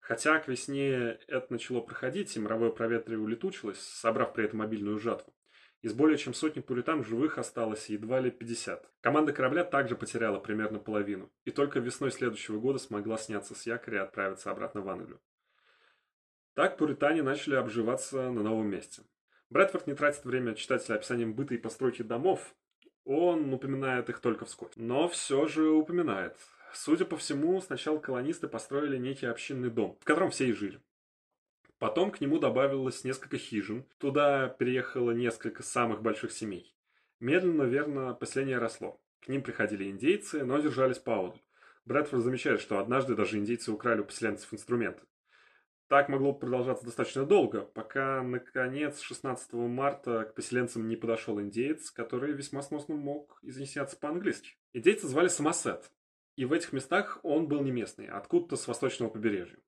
Хотя 0.00 0.38
к 0.38 0.48
весне 0.48 1.18
это 1.28 1.46
начало 1.50 1.80
проходить, 1.80 2.36
и 2.36 2.40
мировое 2.40 2.70
проветривание 2.70 3.24
улетучилось, 3.24 3.78
собрав 3.78 4.34
при 4.34 4.44
этом 4.44 4.58
мобильную 4.58 4.98
жатву. 4.98 5.34
Из 5.80 5.92
более 5.92 6.16
чем 6.16 6.32
сотни 6.32 6.60
пуритан 6.60 7.04
живых 7.04 7.36
осталось 7.36 7.90
едва 7.90 8.20
ли 8.20 8.30
50. 8.30 8.90
Команда 9.02 9.34
корабля 9.34 9.64
также 9.64 9.96
потеряла 9.96 10.38
примерно 10.38 10.78
половину, 10.78 11.30
и 11.44 11.50
только 11.50 11.78
весной 11.78 12.10
следующего 12.10 12.58
года 12.58 12.78
смогла 12.78 13.18
сняться 13.18 13.54
с 13.54 13.66
якоря 13.66 13.98
и 13.98 14.02
отправиться 14.02 14.50
обратно 14.50 14.80
в 14.80 14.88
Англию. 14.88 15.20
Так 16.54 16.76
пуритане 16.76 17.22
начали 17.22 17.56
обживаться 17.56 18.30
на 18.30 18.42
новом 18.42 18.68
месте. 18.68 19.02
Брэдфорд 19.50 19.86
не 19.86 19.94
тратит 19.94 20.24
время 20.24 20.54
читателя 20.54 20.96
описанием 20.96 21.34
быта 21.34 21.54
и 21.54 21.58
постройки 21.58 22.02
домов, 22.02 22.54
он 23.04 23.52
упоминает 23.52 24.08
их 24.08 24.20
только 24.20 24.44
вскоре. 24.44 24.72
Но 24.76 25.08
все 25.08 25.46
же 25.46 25.68
упоминает. 25.68 26.36
Судя 26.72 27.04
по 27.04 27.16
всему, 27.16 27.60
сначала 27.60 27.98
колонисты 27.98 28.48
построили 28.48 28.96
некий 28.96 29.26
общинный 29.26 29.70
дом, 29.70 29.98
в 30.00 30.04
котором 30.04 30.30
все 30.30 30.46
и 30.46 30.52
жили. 30.52 30.80
Потом 31.78 32.10
к 32.10 32.20
нему 32.20 32.38
добавилось 32.38 33.04
несколько 33.04 33.36
хижин, 33.36 33.84
туда 33.98 34.48
переехало 34.48 35.10
несколько 35.10 35.62
самых 35.62 36.02
больших 36.02 36.32
семей. 36.32 36.74
Медленно, 37.20 37.64
верно, 37.64 38.14
поселение 38.14 38.58
росло. 38.58 39.00
К 39.20 39.28
ним 39.28 39.42
приходили 39.42 39.90
индейцы, 39.90 40.44
но 40.44 40.58
держались 40.58 40.98
поодаль. 40.98 41.40
Брэдфорд 41.84 42.22
замечает, 42.22 42.60
что 42.60 42.78
однажды 42.78 43.14
даже 43.14 43.38
индейцы 43.38 43.70
украли 43.70 44.00
у 44.00 44.04
поселенцев 44.04 44.54
инструменты. 44.54 45.02
Так 45.88 46.08
могло 46.08 46.32
продолжаться 46.32 46.84
достаточно 46.84 47.24
долго, 47.26 47.60
пока, 47.60 48.22
наконец, 48.22 49.00
16 49.00 49.52
марта 49.52 50.24
к 50.24 50.34
поселенцам 50.34 50.88
не 50.88 50.96
подошел 50.96 51.40
индеец, 51.40 51.90
который 51.90 52.32
весьма 52.32 52.62
сносно 52.62 52.94
мог 52.94 53.38
изъясняться 53.42 53.96
по-английски. 53.96 54.56
Индейца 54.72 55.06
звали 55.08 55.28
Самосет, 55.28 55.90
и 56.36 56.44
в 56.46 56.52
этих 56.52 56.72
местах 56.72 57.20
он 57.22 57.48
был 57.48 57.62
не 57.62 57.70
местный, 57.70 58.06
а 58.06 58.16
откуда-то 58.16 58.56
с 58.56 58.66
восточного 58.66 59.10
побережья 59.10 59.58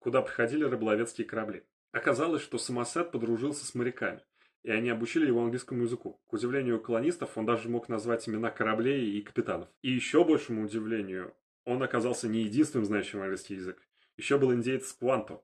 куда 0.00 0.22
приходили 0.22 0.64
рыболовецкие 0.64 1.26
корабли. 1.26 1.62
Оказалось, 1.92 2.42
что 2.42 2.58
Самосет 2.58 3.12
подружился 3.12 3.64
с 3.64 3.74
моряками, 3.74 4.22
и 4.62 4.70
они 4.70 4.90
обучили 4.90 5.26
его 5.26 5.42
английскому 5.42 5.82
языку. 5.82 6.20
К 6.26 6.32
удивлению 6.32 6.80
колонистов, 6.80 7.36
он 7.36 7.46
даже 7.46 7.68
мог 7.68 7.88
назвать 7.88 8.28
имена 8.28 8.50
кораблей 8.50 9.12
и 9.12 9.22
капитанов. 9.22 9.68
И 9.82 9.90
еще 9.90 10.24
большему 10.24 10.64
удивлению, 10.64 11.34
он 11.64 11.82
оказался 11.82 12.28
не 12.28 12.42
единственным 12.42 12.86
знающим 12.86 13.20
английский 13.20 13.54
язык. 13.54 13.80
Еще 14.16 14.38
был 14.38 14.52
индейец 14.52 14.92
Кванто, 14.92 15.42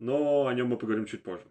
но 0.00 0.48
о 0.48 0.54
нем 0.54 0.68
мы 0.68 0.76
поговорим 0.76 1.06
чуть 1.06 1.22
позже. 1.22 1.46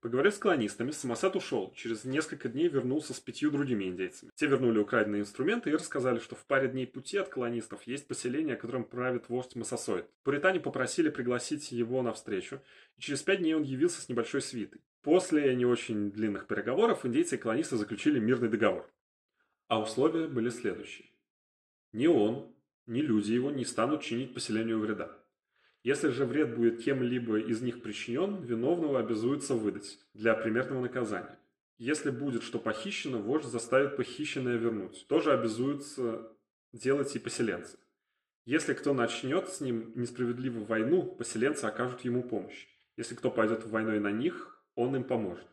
Поговорив 0.00 0.34
с 0.34 0.38
колонистами, 0.38 0.92
Самосад 0.92 1.36
ушел. 1.36 1.74
Через 1.76 2.04
несколько 2.04 2.48
дней 2.48 2.68
вернулся 2.68 3.12
с 3.12 3.20
пятью 3.20 3.50
другими 3.50 3.84
индейцами. 3.84 4.30
Те 4.34 4.46
вернули 4.46 4.78
украденные 4.78 5.20
инструменты 5.20 5.68
и 5.68 5.74
рассказали, 5.74 6.18
что 6.20 6.36
в 6.36 6.46
паре 6.46 6.68
дней 6.68 6.86
пути 6.86 7.18
от 7.18 7.28
колонистов 7.28 7.82
есть 7.82 8.08
поселение, 8.08 8.56
которым 8.56 8.84
правит 8.84 9.28
вождь 9.28 9.56
Массасоид. 9.56 10.06
Пуритане 10.22 10.58
попросили 10.58 11.10
пригласить 11.10 11.70
его 11.70 12.00
на 12.00 12.14
встречу, 12.14 12.62
и 12.96 13.00
через 13.02 13.22
пять 13.22 13.40
дней 13.40 13.52
он 13.52 13.62
явился 13.62 14.00
с 14.00 14.08
небольшой 14.08 14.40
свитой. 14.40 14.80
После 15.02 15.54
не 15.54 15.66
очень 15.66 16.10
длинных 16.10 16.46
переговоров 16.46 17.04
индейцы 17.04 17.34
и 17.34 17.38
колонисты 17.38 17.76
заключили 17.76 18.18
мирный 18.18 18.48
договор. 18.48 18.90
А 19.68 19.80
условия 19.80 20.28
были 20.28 20.48
следующие. 20.48 21.10
Ни 21.92 22.06
он, 22.06 22.54
ни 22.86 23.02
люди 23.02 23.32
его 23.32 23.50
не 23.50 23.66
станут 23.66 24.02
чинить 24.02 24.32
поселению 24.32 24.78
вреда. 24.78 25.19
Если 25.82 26.08
же 26.08 26.26
вред 26.26 26.56
будет 26.56 26.82
кем-либо 26.82 27.38
из 27.38 27.62
них 27.62 27.82
причинен, 27.82 28.42
виновного 28.42 28.98
обязуется 28.98 29.54
выдать 29.54 29.98
для 30.12 30.34
примерного 30.34 30.82
наказания. 30.82 31.38
Если 31.78 32.10
будет 32.10 32.42
что 32.42 32.58
похищено, 32.58 33.18
вождь 33.18 33.46
заставит 33.46 33.96
похищенное 33.96 34.56
вернуть. 34.56 35.06
Тоже 35.08 35.32
обязуются 35.32 36.30
делать 36.74 37.16
и 37.16 37.18
поселенцы. 37.18 37.78
Если 38.44 38.74
кто 38.74 38.92
начнет 38.92 39.48
с 39.48 39.62
ним 39.62 39.92
несправедливую 39.94 40.66
войну, 40.66 41.02
поселенцы 41.02 41.64
окажут 41.64 42.02
ему 42.04 42.22
помощь. 42.22 42.66
Если 42.98 43.14
кто 43.14 43.30
пойдет 43.30 43.64
войной 43.64 44.00
на 44.00 44.10
них, 44.10 44.62
он 44.74 44.94
им 44.96 45.04
поможет. 45.04 45.46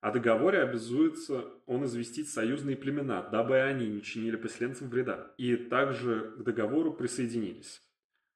О 0.00 0.12
договоре 0.12 0.60
обязуется 0.60 1.44
он 1.66 1.84
известить 1.86 2.30
союзные 2.30 2.76
племена, 2.76 3.22
дабы 3.22 3.60
они 3.60 3.88
не 3.88 4.02
чинили 4.02 4.36
поселенцам 4.36 4.88
вреда, 4.88 5.34
и 5.36 5.56
также 5.56 6.36
к 6.38 6.42
договору 6.42 6.92
присоединились. 6.92 7.82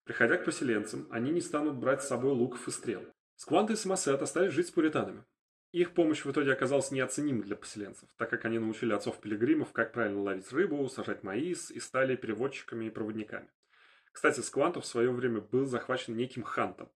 Приходя 0.05 0.37
к 0.37 0.45
поселенцам, 0.45 1.09
они 1.11 1.31
не 1.31 1.41
станут 1.41 1.77
брать 1.77 2.03
с 2.03 2.09
собой 2.09 2.33
луков 2.33 2.69
и 2.69 2.71
стрел. 2.71 3.03
Скванты 3.37 3.73
и 3.73 3.77
Самосет 3.77 4.21
остались 4.21 4.53
жить 4.53 4.69
с 4.69 4.71
пуританами. 4.71 5.25
Их 5.73 5.95
помощь 5.95 6.25
в 6.25 6.31
итоге 6.31 6.53
оказалась 6.53 6.91
неоценима 6.91 7.43
для 7.43 7.57
поселенцев, 7.57 8.09
так 8.17 8.31
как 8.31 8.45
они 8.45 8.59
научили 8.59 8.93
отцов-пилигримов, 8.93 9.73
как 9.73 9.93
правильно 9.93 10.21
ловить 10.21 10.53
рыбу, 10.53 10.89
сажать 10.89 11.23
маис 11.23 11.71
и 11.71 11.81
стали 11.81 12.17
переводчиками 12.17 12.85
и 12.85 12.91
проводниками. 12.91 13.49
Кстати, 14.13 14.41
Скванту 14.41 14.83
в 14.83 14.87
свое 14.87 15.11
время 15.11 15.41
был 15.41 15.65
захвачен 15.65 16.17
неким 16.17 16.43
хантом, 16.43 16.93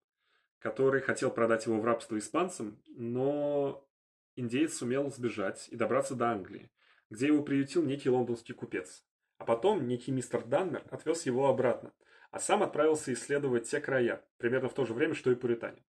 который 0.58 1.00
хотел 1.00 1.30
продать 1.30 1.66
его 1.66 1.80
в 1.80 1.84
рабство 1.84 2.18
испанцам, 2.18 2.80
но 2.88 3.88
индеец 4.36 4.76
сумел 4.76 5.10
сбежать 5.10 5.68
и 5.70 5.76
добраться 5.76 6.14
до 6.14 6.26
Англии, 6.30 6.70
где 7.10 7.28
его 7.28 7.42
приютил 7.42 7.82
некий 7.82 8.10
лондонский 8.10 8.54
купец. 8.54 9.02
А 9.38 9.44
потом 9.44 9.88
некий 9.88 10.12
мистер 10.12 10.44
Данмер 10.44 10.84
отвез 10.90 11.24
его 11.24 11.48
обратно– 11.48 11.94
а 12.30 12.38
сам 12.40 12.62
отправился 12.62 13.12
исследовать 13.12 13.68
те 13.68 13.80
края, 13.80 14.24
примерно 14.38 14.68
в 14.68 14.74
то 14.74 14.84
же 14.84 14.94
время, 14.94 15.14
что 15.14 15.30
и 15.30 15.34
пуритане. 15.34 15.82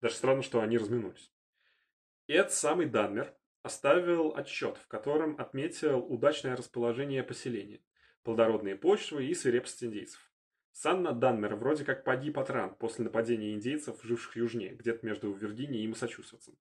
Даже 0.00 0.14
странно, 0.16 0.42
что 0.42 0.60
они 0.60 0.78
разминулись. 0.78 1.30
И 2.26 2.32
этот 2.32 2.52
самый 2.52 2.86
Данмер 2.86 3.34
оставил 3.62 4.34
отчет, 4.36 4.76
в 4.76 4.86
котором 4.88 5.38
отметил 5.38 5.98
удачное 6.00 6.56
расположение 6.56 7.22
поселения, 7.22 7.80
плодородные 8.22 8.76
почвы 8.76 9.26
и 9.26 9.34
свирепость 9.34 9.84
индейцев. 9.84 10.20
Санна 10.72 11.12
Данмер 11.12 11.54
вроде 11.54 11.84
как 11.84 12.02
погиб 12.02 12.38
от 12.38 12.50
ран 12.50 12.74
после 12.74 13.04
нападения 13.04 13.54
индейцев, 13.54 14.02
живших 14.02 14.36
южнее, 14.36 14.74
где-то 14.74 15.06
между 15.06 15.32
Виргинией 15.32 15.84
и 15.84 15.88
Массачусетсом. 15.88 16.58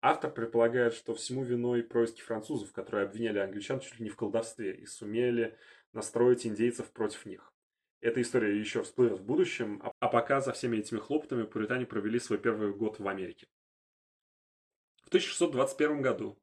Автор 0.00 0.32
предполагает, 0.32 0.94
что 0.94 1.14
всему 1.14 1.44
виной 1.44 1.84
происки 1.84 2.20
французов, 2.20 2.72
которые 2.72 3.06
обвиняли 3.06 3.38
англичан 3.38 3.78
чуть 3.78 4.00
ли 4.00 4.04
не 4.04 4.10
в 4.10 4.16
колдовстве 4.16 4.74
и 4.74 4.84
сумели 4.84 5.56
настроить 5.92 6.44
индейцев 6.44 6.90
против 6.90 7.24
них. 7.24 7.52
Эта 8.02 8.20
история 8.20 8.58
еще 8.58 8.82
всплывет 8.82 9.20
в 9.20 9.24
будущем, 9.24 9.80
а, 9.84 9.92
а 10.00 10.08
пока 10.08 10.40
за 10.40 10.52
всеми 10.52 10.78
этими 10.78 10.98
хлопотами 10.98 11.44
пуритане 11.44 11.86
провели 11.86 12.18
свой 12.18 12.36
первый 12.36 12.74
год 12.74 12.98
в 12.98 13.06
Америке. 13.06 13.46
В 15.04 15.08
1621 15.08 16.02
году 16.02 16.36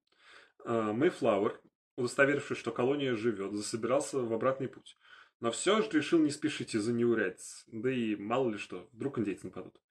Мэйфлауэр, 0.63 1.59
удостоверившись, 1.97 2.57
что 2.57 2.71
колония 2.71 3.13
живет, 3.15 3.51
засобирался 3.51 4.19
в 4.19 4.31
обратный 4.31 4.69
путь. 4.69 4.97
Но 5.41 5.51
все 5.51 5.81
же 5.81 5.89
решил 5.91 6.19
не 6.19 6.31
спешить 6.31 6.75
из-за 6.75 6.93
неурядиц, 6.93 7.65
да 7.67 7.91
и 7.91 8.15
мало 8.15 8.51
ли 8.51 8.57
что, 8.57 8.87
вдруг 8.93 9.19
индейцы 9.19 9.47
нападут. 9.47 9.81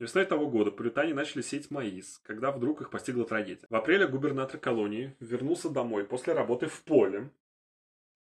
Весной 0.00 0.24
того 0.24 0.50
года 0.50 0.72
пуритане 0.72 1.14
начали 1.14 1.42
сеять 1.42 1.70
маис, 1.70 2.18
когда 2.24 2.50
вдруг 2.50 2.80
их 2.80 2.90
постигла 2.90 3.24
трагедия. 3.24 3.68
В 3.70 3.76
апреле 3.76 4.08
губернатор 4.08 4.58
колонии 4.58 5.16
вернулся 5.20 5.70
домой 5.70 6.04
после 6.04 6.32
работы 6.32 6.66
в 6.66 6.82
поле. 6.82 7.30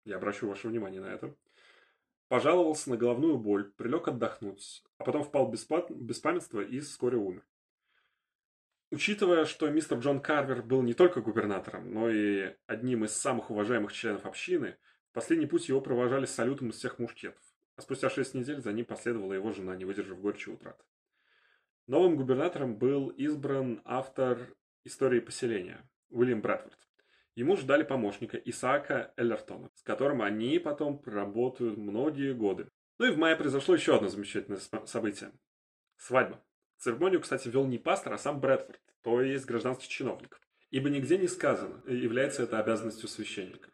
Я 0.04 0.18
обращу 0.18 0.50
ваше 0.50 0.68
внимание 0.68 1.00
на 1.00 1.14
это 1.14 1.34
пожаловался 2.30 2.92
на 2.92 2.98
головную 2.98 3.38
боль, 3.38 3.72
прилег 3.74 4.08
отдохнуть, 4.08 4.84
а 4.98 5.04
потом 5.04 5.24
впал 5.24 5.48
в 5.48 5.52
беспамятство 5.52 6.62
и 6.62 6.80
вскоре 6.80 7.18
умер. 7.18 7.46
Учитывая, 8.92 9.46
что 9.46 9.70
мистер 9.70 10.00
Джон 10.00 10.22
Карвер 10.22 10.64
был 10.64 10.82
не 10.82 10.94
только 10.94 11.22
губернатором, 11.22 11.92
но 11.92 12.10
и 12.10 12.56
одним 12.66 13.04
из 13.04 13.12
самых 13.12 13.52
уважаемых 13.52 13.92
членов 13.92 14.26
общины, 14.26 14.78
в 15.12 15.14
последний 15.14 15.48
путь 15.48 15.68
его 15.70 15.82
провожали 15.82 16.26
салютом 16.26 16.70
из 16.70 16.78
всех 16.78 16.98
мушкетов, 16.98 17.44
а 17.76 17.82
спустя 17.82 18.10
шесть 18.10 18.34
недель 18.34 18.62
за 18.62 18.74
ним 18.74 18.86
последовала 18.86 19.34
его 19.34 19.52
жена, 19.52 19.76
не 19.76 19.86
выдержав 19.86 20.22
горечи 20.22 20.50
утрат. 20.50 20.84
Новым 21.88 22.16
губернатором 22.16 22.78
был 22.78 23.10
избран 23.10 23.82
автор 23.86 24.56
истории 24.84 25.20
поселения 25.20 25.88
Уильям 26.10 26.42
Брэдфорд. 26.42 26.78
Ему 27.36 27.56
ждали 27.58 27.84
помощника 27.84 28.38
Исаака 28.38 29.14
Эллертона, 29.18 29.69
которым 29.90 30.22
они 30.22 30.60
потом 30.60 31.00
проработают 31.00 31.76
многие 31.80 32.36
годы. 32.36 32.70
Ну 33.00 33.08
и 33.08 33.10
в 33.10 33.18
мае 33.18 33.36
произошло 33.36 33.74
еще 33.74 33.96
одно 33.96 34.08
замечательное 34.08 34.60
событие. 34.86 35.32
Свадьба. 35.98 36.46
Церемонию, 36.78 37.22
кстати, 37.22 37.48
вел 37.48 37.66
не 37.66 37.80
пастор, 37.80 38.14
а 38.14 38.20
сам 38.20 38.40
Брэдфорд, 38.40 38.80
то 39.02 39.20
есть 39.20 39.48
гражданский 39.48 39.90
чиновник. 39.90 40.40
Ибо 40.70 40.92
нигде 40.92 41.18
не 41.18 41.28
сказано, 41.28 41.82
является 41.88 42.44
это 42.44 42.60
обязанностью 42.60 43.10
священника. 43.10 43.72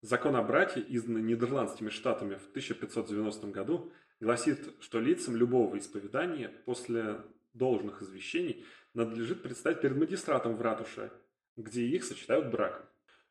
Закон 0.00 0.34
о 0.34 0.42
браке, 0.42 0.80
изданный 0.80 1.22
Нидерландскими 1.22 1.90
штатами 1.90 2.34
в 2.34 2.48
1590 2.48 3.46
году, 3.46 3.92
гласит, 4.18 4.74
что 4.80 4.98
лицам 4.98 5.36
любого 5.36 5.78
исповедания 5.78 6.48
после 6.48 7.20
должных 7.54 8.02
извещений 8.02 8.66
надлежит 8.94 9.44
предстать 9.44 9.80
перед 9.80 9.96
магистратом 9.96 10.56
в 10.56 10.60
ратуше 10.60 11.12
где 11.56 11.86
их 11.86 12.04
сочетают 12.04 12.50
браком. 12.50 12.86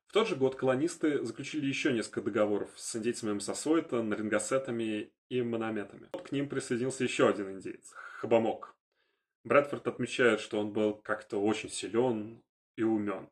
В 0.07 0.13
тот 0.13 0.27
же 0.27 0.35
год 0.35 0.55
колонисты 0.55 1.23
заключили 1.23 1.65
еще 1.65 1.91
несколько 1.91 2.21
договоров 2.21 2.69
с 2.75 2.95
индейцами 2.95 3.33
Массасойта, 3.33 4.01
нарингасетами 4.01 5.11
и 5.29 5.41
манометами. 5.41 6.09
К 6.11 6.31
ним 6.31 6.47
присоединился 6.47 7.03
еще 7.03 7.27
один 7.27 7.51
индейец– 7.51 7.91
Хабамок. 8.19 8.75
Брэдфорд 9.43 9.87
отмечает, 9.87 10.39
что 10.39 10.59
он 10.59 10.73
был 10.73 10.95
как-то 10.95 11.41
очень 11.41 11.69
силен 11.69 12.43
и 12.75 12.83
умен. 12.83 13.29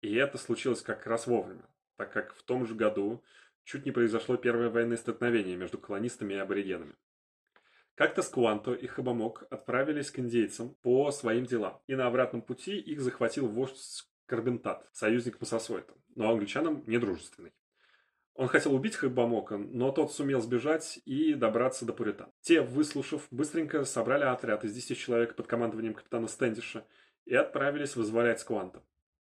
И 0.00 0.14
это 0.14 0.38
случилось 0.38 0.82
как 0.82 1.06
раз 1.06 1.26
вовремя, 1.26 1.68
так 1.96 2.12
как 2.12 2.34
в 2.34 2.42
том 2.42 2.66
же 2.66 2.74
году 2.74 3.24
чуть 3.64 3.84
не 3.84 3.90
произошло 3.90 4.36
первое 4.36 4.70
военное 4.70 4.96
столкновение 4.96 5.56
между 5.56 5.78
колонистами 5.78 6.34
и 6.34 6.38
аборигенами. 6.38 6.94
Как-то 7.96 8.22
Скуанто 8.22 8.74
и 8.74 8.86
Хабамок 8.86 9.44
отправились 9.50 10.10
к 10.10 10.18
индейцам 10.18 10.74
по 10.82 11.10
своим 11.10 11.46
делам, 11.46 11.82
и 11.86 11.94
на 11.94 12.06
обратном 12.06 12.42
пути 12.42 12.78
их 12.78 13.00
захватил 13.00 13.48
вождь 13.48 14.06
Карбентат, 14.26 14.88
союзник 14.92 15.40
Массасойта, 15.40 15.94
но 16.14 16.30
англичанам 16.30 16.82
недружественный. 16.86 17.52
Он 18.34 18.48
хотел 18.48 18.74
убить 18.74 18.96
Хабамока, 18.96 19.56
но 19.56 19.90
тот 19.92 20.12
сумел 20.12 20.42
сбежать 20.42 21.00
и 21.06 21.32
добраться 21.32 21.86
до 21.86 21.94
Пуритан. 21.94 22.30
Те, 22.42 22.60
выслушав, 22.60 23.26
быстренько 23.30 23.84
собрали 23.84 24.24
отряд 24.24 24.64
из 24.64 24.74
10 24.74 24.98
человек 24.98 25.36
под 25.36 25.46
командованием 25.46 25.94
капитана 25.94 26.28
Стэндиша 26.28 26.84
и 27.24 27.34
отправились 27.34 27.96
вызволять 27.96 28.40
Скуанта. 28.40 28.82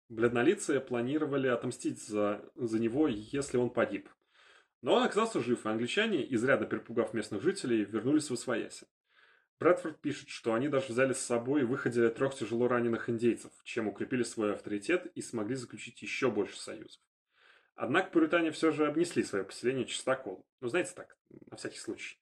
Бледнолицые 0.09 0.79
планировали 0.79 1.47
отомстить 1.47 2.03
за, 2.03 2.41
за 2.55 2.79
него, 2.79 3.07
если 3.07 3.57
он 3.57 3.69
погиб. 3.69 4.09
Но 4.81 4.93
он 4.93 5.03
оказался 5.03 5.39
жив, 5.39 5.65
и 5.65 5.69
англичане, 5.69 6.33
изрядно 6.33 6.65
перепугав 6.65 7.13
местных 7.13 7.41
жителей, 7.41 7.85
вернулись 7.85 8.29
в 8.29 8.33
Освояси. 8.33 8.87
Брэдфорд 9.59 10.01
пишет, 10.01 10.29
что 10.29 10.53
они 10.53 10.67
даже 10.67 10.87
взяли 10.87 11.13
с 11.13 11.19
собой 11.19 11.61
и 11.61 11.65
выходили 11.65 12.09
трех 12.09 12.35
тяжело 12.35 12.67
раненых 12.67 13.09
индейцев, 13.09 13.51
чем 13.63 13.87
укрепили 13.87 14.23
свой 14.23 14.53
авторитет 14.53 15.05
и 15.15 15.21
смогли 15.21 15.55
заключить 15.55 16.01
еще 16.01 16.29
больше 16.29 16.59
союзов. 16.59 17.01
Однако 17.75 18.11
пуритане 18.11 18.51
все 18.51 18.71
же 18.71 18.85
обнесли 18.87 19.23
свое 19.23 19.43
поселение 19.43 19.85
чистоколом. 19.85 20.43
Ну, 20.61 20.67
знаете 20.67 20.91
так, 20.95 21.17
на 21.49 21.57
всякий 21.57 21.79
случай. 21.79 22.19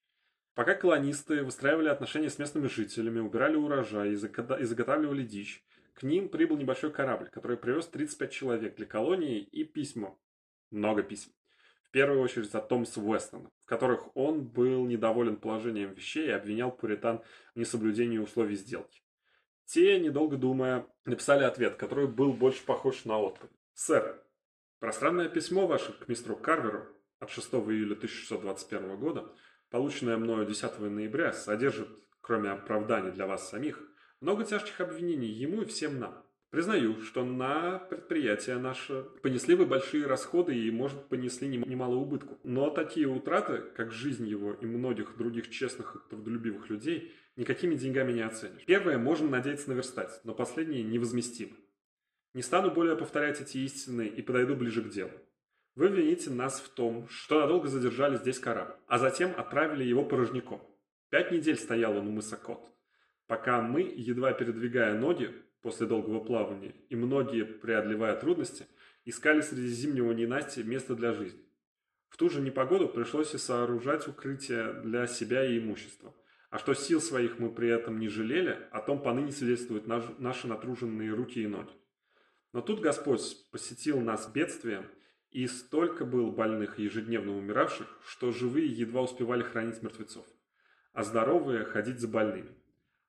Пока 0.54 0.76
колонисты 0.76 1.44
выстраивали 1.44 1.90
отношения 1.90 2.30
с 2.30 2.38
местными 2.38 2.68
жителями, 2.68 3.20
убирали 3.20 3.56
урожай 3.56 4.12
и 4.12 4.16
заготавливали 4.16 5.24
дичь, 5.24 5.64
к 5.94 6.04
ним 6.04 6.30
прибыл 6.30 6.58
небольшой 6.58 6.92
корабль, 6.92 7.30
который 7.30 7.58
привез 7.58 7.88
35 7.88 8.32
человек 8.32 8.76
для 8.76 8.86
колонии 8.86 9.40
и 9.40 9.64
письма. 9.64 10.18
Много 10.70 11.04
писем. 11.04 11.32
Первую 11.94 12.22
очередь 12.22 12.56
от 12.56 12.70
Томаса 12.70 13.00
Уэстона, 13.00 13.52
в 13.62 13.68
которых 13.68 14.18
он 14.18 14.42
был 14.42 14.88
недоволен 14.88 15.36
положением 15.36 15.94
вещей 15.94 16.26
и 16.26 16.32
обвинял 16.32 16.72
пуритан 16.72 17.22
в 17.54 17.60
несоблюдении 17.60 18.18
условий 18.18 18.56
сделки. 18.56 19.04
Те, 19.66 20.00
недолго 20.00 20.36
думая, 20.36 20.88
написали 21.06 21.44
ответ, 21.44 21.76
который 21.76 22.08
был 22.08 22.34
больше 22.34 22.66
похож 22.66 23.06
на 23.06 23.20
отповедь. 23.20 23.56
«Сэр, 23.76 24.20
пространное 24.80 25.30
письмо 25.30 25.68
ваше 25.68 25.94
к 25.94 26.08
мистеру 26.08 26.36
Карверу 26.36 26.88
от 27.20 27.30
6 27.30 27.54
июля 27.54 27.94
1621 27.94 28.98
года, 28.98 29.32
полученное 29.70 30.18
мною 30.18 30.48
10 30.48 30.80
ноября, 30.80 31.32
содержит, 31.32 31.90
кроме 32.22 32.50
оправданий 32.50 33.12
для 33.12 33.28
вас 33.28 33.48
самих, 33.48 33.80
много 34.20 34.46
тяжких 34.46 34.82
обвинений 34.82 35.30
ему 35.30 35.62
и 35.62 35.66
всем 35.66 36.00
нам. 36.00 36.23
Признаю, 36.54 37.02
что 37.02 37.26
на 37.26 37.80
предприятие 37.80 38.60
наше 38.60 39.08
понесли 39.24 39.56
вы 39.56 39.66
большие 39.66 40.06
расходы 40.06 40.56
и, 40.56 40.70
может, 40.70 41.10
понесли 41.10 41.48
немало 41.48 41.96
убытку. 41.96 42.38
Но 42.44 42.70
такие 42.70 43.08
утраты, 43.08 43.64
как 43.76 43.92
жизнь 43.92 44.28
его 44.28 44.54
и 44.54 44.68
многих 44.68 45.18
других 45.18 45.50
честных 45.50 45.96
и 45.96 46.10
трудолюбивых 46.12 46.70
людей, 46.70 47.12
никакими 47.38 47.74
деньгами 47.74 48.12
не 48.12 48.22
оценишь. 48.22 48.66
Первое 48.68 49.00
можно 49.00 49.28
надеяться 49.32 49.68
наверстать, 49.70 50.22
но 50.24 50.36
последнее 50.36 50.84
невозместимо. 50.84 51.56
Не 52.36 52.44
стану 52.44 52.70
более 52.70 52.96
повторять 52.96 53.42
эти 53.42 53.58
истины 53.58 54.06
и 54.06 54.22
подойду 54.22 54.56
ближе 54.56 54.84
к 54.84 54.90
делу. 54.90 55.14
Вы 55.74 55.88
вините 55.88 56.30
нас 56.30 56.60
в 56.60 56.70
том, 56.70 57.08
что 57.10 57.40
надолго 57.40 57.68
задержали 57.68 58.18
здесь 58.18 58.38
корабль, 58.38 58.76
а 58.86 59.00
затем 59.00 59.34
отправили 59.36 59.84
его 59.84 60.06
порожняком. 60.06 60.62
Пять 61.10 61.32
недель 61.32 61.58
стоял 61.58 61.98
он 61.98 62.10
у 62.10 62.12
мыса 62.12 62.38
Кот 62.38 62.70
пока 63.28 63.62
мы, 63.62 63.82
едва 63.82 64.32
передвигая 64.34 64.94
ноги 64.94 65.34
после 65.64 65.88
долгого 65.88 66.20
плавания 66.20 66.76
и 66.90 66.96
многие 66.96 67.46
преодолевая 67.46 68.16
трудности, 68.20 68.68
искали 69.06 69.42
среди 69.42 69.68
зимнего 69.68 70.12
ненастья 70.12 70.64
место 70.64 70.94
для 70.94 71.14
жизни. 71.14 71.42
В 72.10 72.18
ту 72.18 72.30
же 72.30 72.42
непогоду 72.42 72.88
пришлось 72.88 73.34
и 73.34 73.40
сооружать 73.40 74.08
укрытие 74.08 74.74
для 74.84 75.08
себя 75.08 75.44
и 75.46 75.58
имущества. 75.58 76.14
А 76.52 76.60
что 76.60 76.76
сил 76.76 77.02
своих 77.02 77.40
мы 77.40 77.50
при 77.50 77.70
этом 77.70 77.98
не 77.98 78.10
жалели, 78.10 78.60
о 78.72 78.82
том 78.82 79.02
поныне 79.02 79.32
свидетельствуют 79.32 79.88
наши 79.88 80.48
натруженные 80.48 81.12
руки 81.12 81.42
и 81.42 81.48
ноги. 81.48 81.72
Но 82.52 82.62
тут 82.62 82.82
Господь 82.82 83.50
посетил 83.52 84.00
нас 84.00 84.32
бедствием, 84.32 84.86
и 85.32 85.48
столько 85.48 86.06
был 86.06 86.32
больных 86.32 86.78
и 86.78 86.84
ежедневно 86.84 87.36
умиравших, 87.36 88.00
что 88.06 88.32
живые 88.32 88.68
едва 88.68 89.02
успевали 89.02 89.42
хранить 89.42 89.82
мертвецов, 89.82 90.28
а 90.92 91.02
здоровые 91.04 91.66
ходить 91.66 92.00
за 92.00 92.08
больными. 92.08 92.54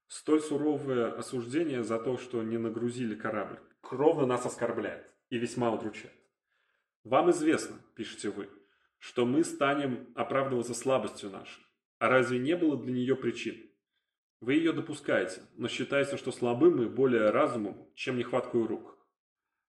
Столь 0.07 0.41
суровое 0.41 1.13
осуждение 1.13 1.83
за 1.83 1.99
то, 1.99 2.19
что 2.19 2.43
не 2.43 2.59
нагрузили 2.59 3.15
корабль, 3.15 3.59
кровно 3.81 4.27
нас 4.27 4.45
оскорбляет 4.45 5.11
и 5.31 5.39
весьма 5.39 5.73
удручает. 5.73 6.15
Вам 7.05 7.31
известно, 7.31 7.77
пишете 7.95 8.31
вы, 8.31 8.49
что 8.99 9.27
мы 9.27 9.45
станем 9.45 10.09
оправдываться 10.15 10.75
слабостью 10.75 11.31
нашей. 11.31 11.63
А 11.99 12.09
разве 12.09 12.39
не 12.39 12.57
было 12.57 12.77
для 12.77 12.93
нее 12.93 13.17
причин? 13.17 13.71
Вы 14.41 14.55
ее 14.55 14.73
допускаете, 14.73 15.43
но 15.57 15.69
считаете, 15.69 16.17
что 16.17 16.33
слабы 16.33 16.71
мы 16.71 16.89
более 16.89 17.31
разумом, 17.31 17.89
чем 17.95 18.19
нехваткую 18.19 18.67
рук. 18.67 18.99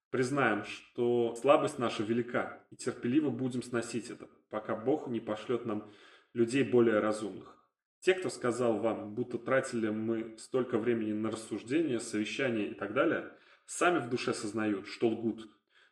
Признаем, 0.09 0.63
что 0.65 1.35
слабость 1.35 1.79
наша 1.79 2.03
велика, 2.03 2.65
и 2.71 2.75
терпеливо 2.75 3.29
будем 3.29 3.63
сносить 3.63 4.09
это, 4.09 4.29
пока 4.49 4.75
Бог 4.75 5.07
не 5.07 5.19
пошлет 5.19 5.65
нам 5.65 5.91
людей 6.33 6.63
более 6.63 6.99
разумных. 6.99 7.57
Те, 8.05 8.13
кто 8.13 8.29
сказал 8.29 8.77
вам, 8.77 9.15
будто 9.15 9.39
тратили 9.39 9.89
мы 9.89 10.37
столько 10.37 10.77
времени 10.77 11.11
на 11.11 11.31
рассуждения, 11.31 11.99
совещания 11.99 12.67
и 12.67 12.75
так 12.75 12.93
далее, 12.93 13.31
сами 13.65 13.97
в 13.97 14.11
душе 14.11 14.31
сознают, 14.31 14.85
что 14.85 15.07
лгут. 15.07 15.49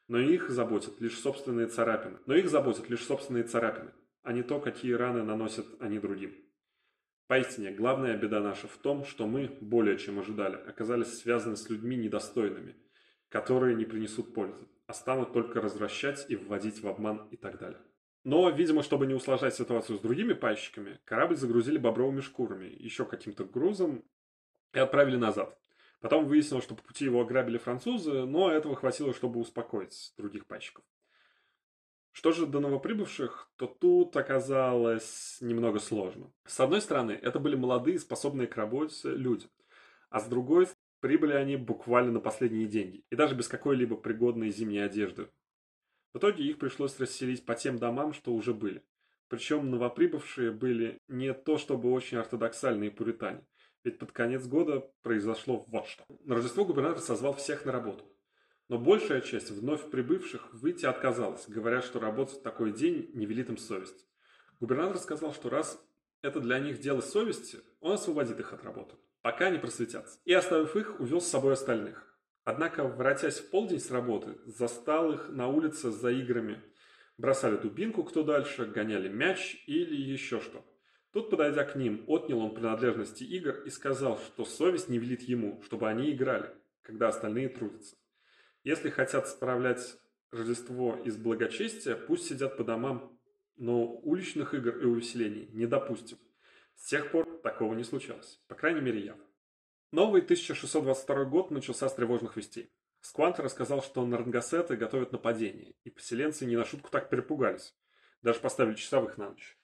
Но 0.08 0.20
их 0.20 0.52
заботят 0.52 1.02
лишь 1.02 1.18
собственные 1.18 1.66
царапины. 1.70 2.20
Но 2.28 2.36
их 2.36 2.52
заботят 2.52 2.88
лишь 2.88 3.04
собственные 3.04 3.46
царапины, 3.46 3.94
а 4.22 4.32
не 4.32 4.44
то, 4.44 4.60
какие 4.60 4.94
раны 4.94 5.24
наносят 5.24 5.66
они 5.80 5.98
другим. 5.98 6.36
Поистине, 7.26 7.72
главная 7.72 8.16
беда 8.16 8.42
наша 8.42 8.68
в 8.68 8.78
том, 8.78 9.06
что 9.06 9.26
мы, 9.26 9.58
более 9.60 9.98
чем 9.98 10.20
ожидали, 10.20 10.58
оказались 10.58 11.18
связаны 11.18 11.56
с 11.56 11.68
людьми 11.68 11.96
недостойными, 11.96 12.76
которые 13.30 13.74
не 13.74 13.86
принесут 13.86 14.36
пользы, 14.36 14.68
а 14.86 14.94
станут 14.94 15.34
только 15.34 15.62
развращать 15.62 16.28
и 16.30 16.36
вводить 16.36 16.84
в 16.84 16.88
обман 16.88 17.28
и 17.32 17.38
так 17.38 17.58
далее. 17.58 17.82
Но, 18.24 18.50
видимо, 18.50 18.84
чтобы 18.84 19.06
не 19.06 19.14
усложнять 19.14 19.56
ситуацию 19.56 19.98
с 19.98 20.02
другими 20.02 20.34
пайщиками, 20.34 21.00
корабль 21.04 21.36
загрузили 21.36 21.78
бобровыми 21.78 22.22
шкурами, 22.22 22.66
еще 22.80 23.06
каким-то 23.06 23.44
грузом 23.44 24.04
и 24.74 24.80
отправили 24.80 25.18
назад. 25.18 25.60
Потом 26.00 26.26
выяснилось, 26.26 26.64
что 26.64 26.76
по 26.76 26.84
пути 26.84 27.06
его 27.06 27.22
ограбили 27.22 27.58
французы, 27.58 28.26
но 28.26 28.52
этого 28.52 28.76
хватило, 28.76 29.14
чтобы 29.14 29.40
успокоить 29.40 30.14
других 30.18 30.46
пайщиков. 30.46 30.84
Что 32.12 32.32
же 32.32 32.46
до 32.46 32.60
новоприбывших, 32.60 33.50
то 33.58 33.68
тут 33.68 34.16
оказалось 34.16 35.38
немного 35.42 35.80
сложно. 35.80 36.32
С 36.46 36.60
одной 36.60 36.82
стороны, 36.82 37.14
это 37.14 37.40
были 37.40 37.56
молодые, 37.56 38.00
способные 38.00 38.48
к 38.48 38.56
работе 38.56 39.10
люди, 39.10 39.48
а 40.10 40.20
с 40.20 40.28
другой 40.28 40.68
прибыли 41.00 41.34
они 41.34 41.58
буквально 41.58 42.12
на 42.12 42.20
последние 42.20 42.68
деньги 42.68 43.04
и 43.10 43.16
даже 43.16 43.36
без 43.36 43.48
какой-либо 43.48 43.98
пригодной 43.98 44.52
зимней 44.52 44.86
одежды, 44.86 45.30
в 46.14 46.20
итоге 46.20 46.44
их 46.44 46.60
пришлось 46.60 47.00
расселить 47.00 47.46
по 47.46 47.56
тем 47.56 47.80
домам, 47.80 48.14
что 48.14 48.34
уже 48.34 48.54
были. 48.54 48.84
Причем 49.28 49.72
новоприбывшие 49.72 50.52
были 50.52 51.00
не 51.08 51.34
то 51.34 51.58
чтобы 51.58 51.92
очень 51.92 52.18
ортодоксальные 52.18 52.92
пуритане, 52.92 53.46
ведь 53.84 53.98
под 53.98 54.12
конец 54.12 54.46
года 54.46 54.92
произошло 55.02 55.66
вот 55.68 55.88
что. 55.88 56.04
На 56.24 56.36
Рождество 56.36 56.66
губернатор 56.66 57.02
созвал 57.02 57.34
всех 57.34 57.66
на 57.66 57.72
работу. 57.72 58.06
Но 58.70 58.78
большая 58.78 59.22
часть 59.22 59.52
вновь 59.52 59.90
прибывших 59.90 60.54
выйти 60.54 60.86
отказалась, 60.86 61.46
говоря, 61.48 61.82
что 61.82 62.00
работать 62.00 62.40
в 62.40 62.42
такой 62.44 62.72
день 62.72 63.10
не 63.14 63.26
велит 63.26 63.50
им 63.50 63.58
совесть. 63.58 64.08
Губернатор 64.60 64.98
сказал, 65.00 65.34
что 65.34 65.50
раз 65.50 65.84
это 66.22 66.40
для 66.40 66.60
них 66.60 66.80
дело 66.80 67.02
совести, 67.02 67.60
он 67.82 67.94
освободит 67.94 68.40
их 68.40 68.54
от 68.54 68.64
работы, 68.64 68.96
пока 69.22 69.50
не 69.50 69.58
просветятся. 69.58 70.20
И 70.24 70.34
оставив 70.34 70.76
их, 70.76 71.00
увел 71.00 71.20
с 71.20 71.28
собой 71.28 71.54
остальных. 71.54 72.13
Однако, 72.44 72.84
воротясь 72.84 73.40
в 73.40 73.50
полдень 73.50 73.80
с 73.80 73.90
работы, 73.90 74.38
застал 74.46 75.14
их 75.14 75.30
на 75.30 75.48
улице 75.48 75.92
за 75.92 76.12
играми. 76.12 76.62
Бросали 77.18 77.58
дубинку 77.58 78.04
кто 78.04 78.24
дальше, 78.24 78.66
гоняли 78.66 79.08
мяч 79.08 79.64
или 79.66 79.96
еще 79.96 80.42
что. 80.42 80.66
Тут, 81.12 81.30
подойдя 81.30 81.64
к 81.64 81.76
ним, 81.76 82.04
отнял 82.08 82.40
он 82.40 82.56
принадлежности 82.56 83.24
игр 83.24 83.62
и 83.66 83.70
сказал, 83.70 84.18
что 84.18 84.46
совесть 84.46 84.90
не 84.90 84.98
велит 84.98 85.22
ему, 85.22 85.62
чтобы 85.64 85.88
они 85.88 86.12
играли, 86.12 86.50
когда 86.82 87.10
остальные 87.10 87.50
трудятся. 87.50 87.96
Если 88.64 88.90
хотят 88.90 89.28
справлять 89.28 89.98
Рождество 90.32 91.00
из 91.06 91.16
благочестия, 91.16 91.96
пусть 91.96 92.28
сидят 92.28 92.58
по 92.58 92.64
домам, 92.64 93.20
но 93.56 93.86
уличных 93.86 94.56
игр 94.56 94.76
и 94.80 94.86
увеселений 94.86 95.48
не 95.54 95.68
допустим. 95.68 96.18
С 96.76 96.88
тех 96.88 97.12
пор 97.12 97.40
такого 97.44 97.76
не 97.76 97.84
случалось, 97.84 98.42
по 98.48 98.56
крайней 98.56 98.82
мере 98.82 99.06
я. 99.06 99.16
Новый 99.94 100.24
1622 100.24 101.26
год 101.26 101.52
начался 101.52 101.88
с 101.88 101.94
тревожных 101.94 102.36
вестей. 102.36 102.72
Сквант 103.02 103.40
рассказал, 103.40 103.84
что 103.84 104.04
нарангасеты 104.04 104.76
готовят 104.76 105.12
нападение, 105.12 105.76
и 105.84 105.92
поселенцы 105.92 106.48
не 106.48 106.56
на 106.56 106.66
шутку 106.66 106.90
так 106.90 107.12
перепугались. 107.12 107.76
Даже 108.24 108.40
поставили 108.40 108.74
часовых 108.74 109.20
на 109.20 109.30
ночь. 109.30 109.56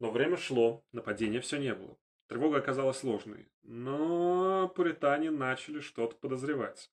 Но 0.00 0.10
время 0.10 0.36
шло, 0.36 0.84
нападения 0.90 1.40
все 1.40 1.58
не 1.58 1.72
было. 1.76 1.96
Тревога 2.26 2.58
оказалась 2.58 2.96
сложной, 2.96 3.52
но 3.62 4.68
пуритане 4.74 5.30
начали 5.30 5.78
что-то 5.78 6.16
подозревать. 6.16 6.90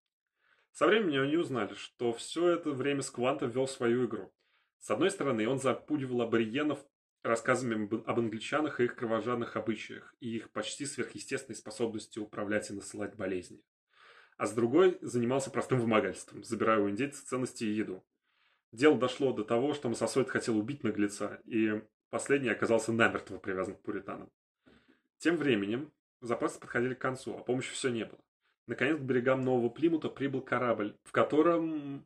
Со 0.71 0.85
временем 0.85 1.23
они 1.23 1.37
узнали, 1.37 1.73
что 1.73 2.13
все 2.13 2.49
это 2.49 2.69
время 2.69 3.01
Скванта 3.01 3.47
вел 3.47 3.67
свою 3.67 4.05
игру. 4.05 4.31
С 4.77 4.91
одной 4.91 5.09
стороны, 5.09 5.49
он 5.49 5.57
запугивал 5.57 6.21
аборигенов 6.21 6.85
рассказами 7.25 7.89
об 8.05 8.19
англичанах 8.19 8.79
и 8.79 8.85
их 8.85 8.95
кровожадных 8.95 9.55
обычаях, 9.55 10.13
и 10.19 10.35
их 10.35 10.51
почти 10.51 10.85
сверхъестественной 10.85 11.55
способности 11.55 12.19
управлять 12.19 12.69
и 12.69 12.73
насылать 12.73 13.15
болезни. 13.15 13.61
А 14.37 14.45
с 14.45 14.53
другой 14.53 14.97
занимался 15.01 15.49
простым 15.49 15.79
вымогательством, 15.79 16.43
забирая 16.43 16.79
у 16.79 16.89
индейцев 16.89 17.23
ценности 17.23 17.63
и 17.63 17.73
еду. 17.73 18.05
Дело 18.71 18.97
дошло 18.97 19.31
до 19.33 19.43
того, 19.43 19.73
что 19.73 19.89
Массасойд 19.89 20.29
хотел 20.29 20.57
убить 20.57 20.83
наглеца, 20.83 21.41
и 21.45 21.81
последний 22.09 22.49
оказался 22.49 22.91
намертво 22.91 23.37
привязан 23.37 23.75
к 23.75 23.81
пуританам. 23.81 24.29
Тем 25.17 25.37
временем 25.37 25.91
запасы 26.21 26.59
подходили 26.59 26.93
к 26.93 26.99
концу, 26.99 27.35
а 27.37 27.43
помощи 27.43 27.71
все 27.73 27.89
не 27.89 28.05
было. 28.05 28.19
Наконец 28.67 28.97
к 28.97 29.01
берегам 29.01 29.41
Нового 29.41 29.69
Плимута 29.69 30.09
прибыл 30.09 30.41
корабль, 30.41 30.97
в 31.03 31.11
котором... 31.11 32.05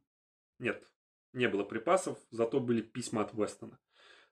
Нет, 0.59 0.83
не 1.33 1.47
было 1.47 1.63
припасов, 1.63 2.17
зато 2.31 2.59
были 2.59 2.81
письма 2.81 3.21
от 3.21 3.33
Вестона. 3.33 3.79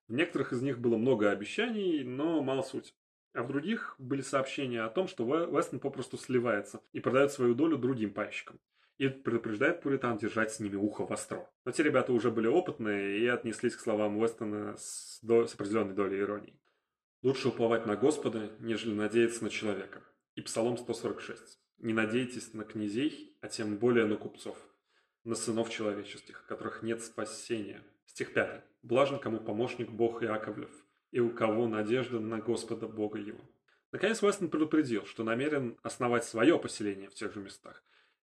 В 0.08 0.13
некоторых 0.13 0.54
из 0.54 0.62
них 0.62 0.80
было 0.80 0.98
много 0.98 1.32
обещаний, 1.32 2.04
но 2.04 2.41
мало 2.41 2.62
суть. 2.62 2.96
А 3.34 3.43
в 3.43 3.48
других 3.48 3.96
были 4.00 4.22
сообщения 4.22 4.82
о 4.82 4.89
том, 4.89 5.08
что 5.08 5.24
Вестон 5.46 5.80
попросту 5.80 6.17
сливается 6.17 6.82
и 6.93 7.00
продает 7.00 7.32
свою 7.32 7.54
долю 7.54 7.78
другим 7.78 8.13
пайщикам. 8.13 8.60
И 8.98 9.10
предупреждает 9.10 9.82
Пуритан 9.82 10.17
держать 10.17 10.52
с 10.52 10.60
ними 10.60 10.76
ухо 10.76 11.06
востро. 11.06 11.48
Но 11.65 11.72
те 11.72 11.84
ребята 11.84 12.13
уже 12.13 12.32
были 12.32 12.48
опытные 12.48 13.20
и 13.20 13.28
отнеслись 13.28 13.76
к 13.76 13.80
словам 13.80 14.17
Уэстона 14.17 14.76
с, 14.78 15.20
до... 15.22 15.46
с 15.46 15.54
определенной 15.54 15.93
долей 15.93 16.20
иронии. 16.20 16.60
Лучше 17.22 17.50
уповать 17.50 17.86
на 17.86 17.96
Господа, 17.96 18.50
нежели 18.60 18.96
надеяться 18.96 19.43
на 19.43 19.50
человека. 19.50 20.02
И 20.36 20.41
Псалом 20.41 20.78
146. 20.78 21.60
Не 21.80 21.93
надейтесь 21.93 22.54
на 22.54 22.63
князей, 22.63 23.38
а 23.41 23.50
тем 23.50 23.78
более 23.78 24.06
на 24.06 24.15
купцов, 24.15 24.58
на 25.24 25.36
сынов 25.36 25.70
человеческих, 25.70 26.46
которых 26.48 26.82
нет 26.82 27.04
спасения. 27.04 27.84
Стих 28.08 28.34
5. 28.34 28.63
Блажен, 28.84 29.20
кому 29.20 29.39
помощник 29.39 29.91
Бог 29.91 30.24
Иаковлев, 30.24 30.72
и 31.12 31.20
у 31.20 31.30
кого 31.30 31.67
надежда 31.67 32.20
на 32.20 32.39
Господа 32.39 32.88
Бога 32.88 33.20
его. 33.20 33.39
Наконец 33.91 34.22
Вестон 34.22 34.50
предупредил, 34.50 35.06
что 35.06 35.24
намерен 35.24 35.78
основать 35.84 36.24
свое 36.24 36.58
поселение 36.58 37.10
в 37.10 37.13
тех 37.13 37.34
же 37.34 37.41
местах, 37.41 37.84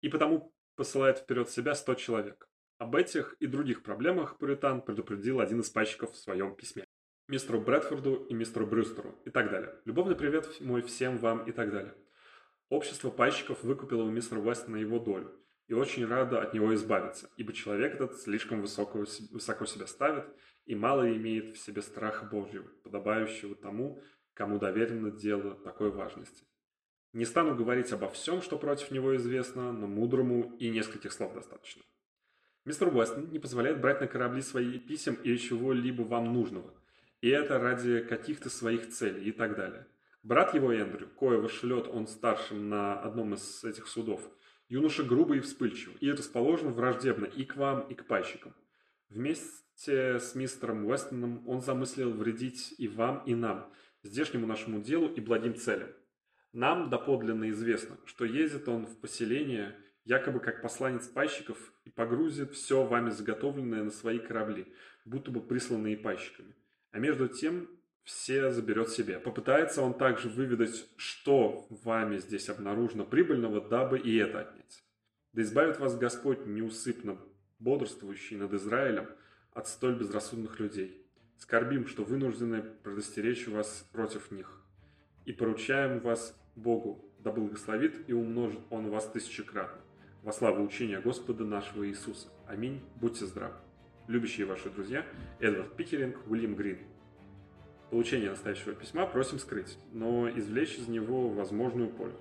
и 0.00 0.09
потому 0.09 0.52
посылает 0.74 1.18
вперед 1.18 1.50
себя 1.50 1.74
100 1.74 1.94
человек. 1.94 2.48
Об 2.78 2.96
этих 2.96 3.35
и 3.40 3.46
других 3.46 3.83
проблемах 3.83 4.38
Пуритан 4.38 4.81
предупредил 4.81 5.38
один 5.38 5.61
из 5.61 5.68
пайщиков 5.68 6.12
в 6.12 6.18
своем 6.18 6.57
письме. 6.57 6.85
Мистеру 7.28 7.61
Брэдфорду 7.61 8.14
и 8.14 8.35
мистеру 8.35 8.66
Брюстеру 8.66 9.14
и 9.26 9.31
так 9.31 9.50
далее. 9.50 9.74
Любовный 9.85 10.16
привет 10.16 10.61
мой 10.61 10.81
всем 10.81 11.18
вам 11.18 11.44
и 11.44 11.52
так 11.52 11.70
далее. 11.70 11.94
Общество 12.70 13.11
пайщиков 13.11 13.62
выкупило 13.62 14.02
у 14.02 14.11
мистера 14.11 14.40
Уэстона 14.40 14.76
его 14.76 14.98
долю 14.98 15.38
и 15.68 15.74
очень 15.74 16.07
рада 16.07 16.42
от 16.42 16.54
него 16.54 16.74
избавиться, 16.74 17.31
ибо 17.37 17.52
человек 17.52 17.94
этот 17.94 18.18
слишком 18.18 18.61
высоко, 18.61 19.04
высоко 19.31 19.66
себя 19.66 19.87
ставит 19.87 20.24
и 20.66 20.74
мало 20.74 21.14
имеет 21.14 21.57
в 21.57 21.59
себе 21.59 21.83
страха 21.83 22.24
Божьего, 22.24 22.66
подобающего 22.83 23.54
тому, 23.54 24.02
кому 24.35 24.59
доверено 24.59 25.11
дело 25.11 25.54
такой 25.54 25.90
важности. 25.90 26.44
Не 27.12 27.24
стану 27.24 27.54
говорить 27.54 27.92
обо 27.92 28.09
всем, 28.09 28.42
что 28.42 28.59
против 28.59 28.90
него 28.90 29.16
известно, 29.16 29.72
но 29.72 29.87
мудрому 29.87 30.57
и 30.59 30.68
нескольких 30.68 31.12
слов 31.12 31.35
достаточно. 31.35 31.83
Мистер 32.64 32.94
Уэстон 32.94 33.31
не 33.31 33.38
позволяет 33.38 33.81
брать 33.81 34.00
на 34.00 34.07
корабли 34.07 34.42
свои 34.42 34.78
писем 34.78 35.14
или 35.14 35.37
чего-либо 35.37 36.02
вам 36.02 36.33
нужного, 36.33 36.74
и 37.20 37.28
это 37.28 37.59
ради 37.59 38.00
каких-то 38.00 38.50
своих 38.50 38.90
целей 38.90 39.24
и 39.24 39.33
так 39.33 39.54
далее– 39.54 39.87
Брат 40.22 40.52
его 40.52 40.72
Эндрю, 40.72 41.09
коего 41.09 41.48
шлет 41.48 41.87
он 41.88 42.07
старшим 42.07 42.68
на 42.68 43.00
одном 43.00 43.35
из 43.35 43.62
этих 43.64 43.87
судов, 43.87 44.20
юноша 44.68 45.02
грубый 45.02 45.38
и 45.38 45.40
вспыльчивый, 45.40 45.96
и 46.00 46.11
расположен 46.11 46.72
враждебно 46.72 47.24
и 47.24 47.44
к 47.44 47.57
вам, 47.57 47.81
и 47.88 47.94
к 47.94 48.07
пайщикам. 48.07 48.54
Вместе 49.09 50.18
с 50.18 50.35
мистером 50.35 50.87
Уэстоном 50.87 51.46
он 51.48 51.61
замыслил 51.61 52.12
вредить 52.12 52.74
и 52.78 52.88
вам, 52.88 53.22
и 53.24 53.35
нам, 53.35 53.72
здешнему 54.02 54.46
нашему 54.46 54.81
делу 54.81 55.09
и 55.09 55.20
благим 55.20 55.54
целям. 55.57 55.90
Нам 56.52 56.90
доподлинно 56.90 57.50
известно, 57.50 57.98
что 58.04 58.24
ездит 58.24 58.68
он 58.68 58.87
в 58.87 58.98
поселение, 59.00 59.76
якобы 60.04 60.40
как 60.40 60.62
посланец 60.62 61.07
пайщиков, 61.07 61.72
и 61.85 61.90
погрузит 61.90 62.52
все 62.52 62.85
вами 62.85 63.11
заготовленное 63.11 63.85
на 63.85 63.90
свои 63.90 64.18
корабли, 64.18 64.66
будто 65.04 65.31
бы 65.31 65.40
присланные 65.40 65.96
пайщиками. 65.96 66.54
А 66.90 66.98
между 66.98 67.28
тем 67.28 67.68
все 68.08 68.50
заберет 68.50 68.88
себе. 68.88 69.18
Попытается 69.18 69.82
он 69.82 69.92
также 69.92 70.30
выведать, 70.30 70.88
что 70.96 71.66
вами 71.68 72.16
здесь 72.16 72.48
обнаружено 72.48 73.04
прибыльного, 73.04 73.60
дабы 73.60 73.98
и 73.98 74.16
это 74.16 74.40
отнять. 74.40 74.82
Да 75.34 75.42
избавит 75.42 75.78
вас 75.78 75.94
Господь 75.94 76.46
неусыпно 76.46 77.18
бодрствующий 77.58 78.38
над 78.38 78.54
Израилем 78.54 79.08
от 79.52 79.68
столь 79.68 79.96
безрассудных 79.98 80.58
людей. 80.58 81.06
Скорбим, 81.36 81.86
что 81.86 82.02
вынуждены 82.02 82.62
предостеречь 82.82 83.46
вас 83.46 83.86
против 83.92 84.30
них. 84.30 84.58
И 85.26 85.34
поручаем 85.34 86.00
вас 86.00 86.34
Богу, 86.56 87.12
да 87.18 87.30
благословит 87.30 88.08
и 88.08 88.14
умножит 88.14 88.60
Он 88.70 88.88
вас 88.88 89.06
тысячекратно. 89.10 89.82
Во 90.22 90.32
славу 90.32 90.64
учения 90.64 90.98
Господа 90.98 91.44
нашего 91.44 91.86
Иисуса. 91.86 92.28
Аминь. 92.46 92.80
Будьте 92.96 93.26
здравы. 93.26 93.56
Любящие 94.06 94.46
ваши 94.46 94.70
друзья 94.70 95.04
Эдвард 95.40 95.76
Пикеринг, 95.76 96.16
Уильям 96.26 96.54
Грин 96.54 96.78
получение 97.90 98.31
настоящего 98.31 98.74
письма 98.74 99.07
просим 99.07 99.38
скрыть, 99.38 99.79
но 99.92 100.29
извлечь 100.29 100.77
из 100.77 100.88
него 100.88 101.29
возможную 101.29 101.88
пользу. 101.88 102.18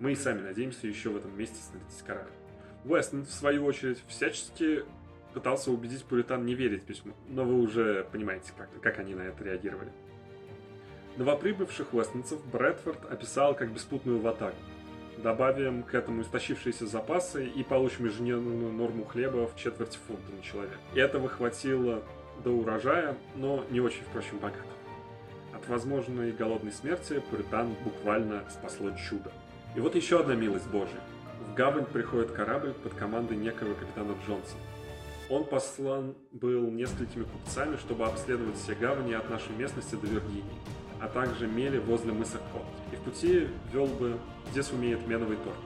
Мы 0.00 0.12
и 0.12 0.16
сами 0.16 0.40
надеемся 0.40 0.86
еще 0.86 1.10
в 1.10 1.16
этом 1.16 1.36
месте 1.36 1.56
снарядить 1.56 2.02
корабль. 2.06 2.30
Уэстон, 2.84 3.24
в 3.24 3.30
свою 3.30 3.64
очередь, 3.64 4.02
всячески 4.06 4.84
пытался 5.34 5.70
убедить 5.70 6.04
пуритан 6.04 6.46
не 6.46 6.54
верить 6.54 6.84
письму, 6.84 7.14
но 7.28 7.44
вы 7.44 7.60
уже 7.60 8.06
понимаете, 8.12 8.52
как, 8.56 8.68
как 8.80 8.98
они 8.98 9.14
на 9.14 9.22
это 9.22 9.42
реагировали. 9.44 9.90
Новоприбывших 11.16 11.92
уэстонцев 11.94 12.44
Брэдфорд 12.46 13.10
описал 13.10 13.54
как 13.54 13.72
беспутную 13.72 14.20
ватагу. 14.20 14.56
Добавим 15.16 15.82
к 15.82 15.94
этому 15.94 16.22
истощившиеся 16.22 16.86
запасы 16.86 17.44
и 17.44 17.64
получим 17.64 18.04
ежедневную 18.04 18.72
норму 18.72 19.04
хлеба 19.04 19.48
в 19.48 19.56
четверть 19.56 19.98
фунта 20.06 20.30
на 20.30 20.40
человека. 20.42 20.76
И 20.94 21.00
этого 21.00 21.28
хватило 21.28 22.04
до 22.44 22.50
урожая, 22.50 23.16
но 23.34 23.64
не 23.70 23.80
очень, 23.80 24.02
впрочем, 24.02 24.38
богато. 24.38 24.62
От 25.58 25.68
возможной 25.68 26.30
голодной 26.30 26.70
смерти 26.70 27.20
Пуритан 27.30 27.74
буквально 27.82 28.44
спасло 28.48 28.92
чудо. 28.92 29.32
И 29.74 29.80
вот 29.80 29.96
еще 29.96 30.20
одна 30.20 30.36
милость 30.36 30.68
Божия. 30.68 31.00
В 31.48 31.54
гавань 31.54 31.84
приходит 31.84 32.30
корабль 32.30 32.74
под 32.74 32.94
командой 32.94 33.36
некого 33.36 33.74
капитана 33.74 34.14
Джонсона. 34.24 34.60
Он 35.28 35.44
послан 35.44 36.14
был 36.30 36.70
несколькими 36.70 37.24
купцами, 37.24 37.76
чтобы 37.76 38.06
обследовать 38.06 38.56
все 38.56 38.76
гавани 38.76 39.14
от 39.14 39.28
нашей 39.30 39.50
местности 39.56 39.96
до 39.96 40.06
Виргинии, 40.06 40.44
а 41.00 41.08
также 41.08 41.48
мели 41.48 41.78
возле 41.78 42.12
мыса 42.12 42.38
Кот. 42.52 42.62
И 42.92 42.96
в 42.96 43.00
пути 43.00 43.48
вел 43.72 43.86
бы, 43.86 44.16
где 44.52 44.62
сумеет 44.62 45.08
меновый 45.08 45.38
торг. 45.38 45.56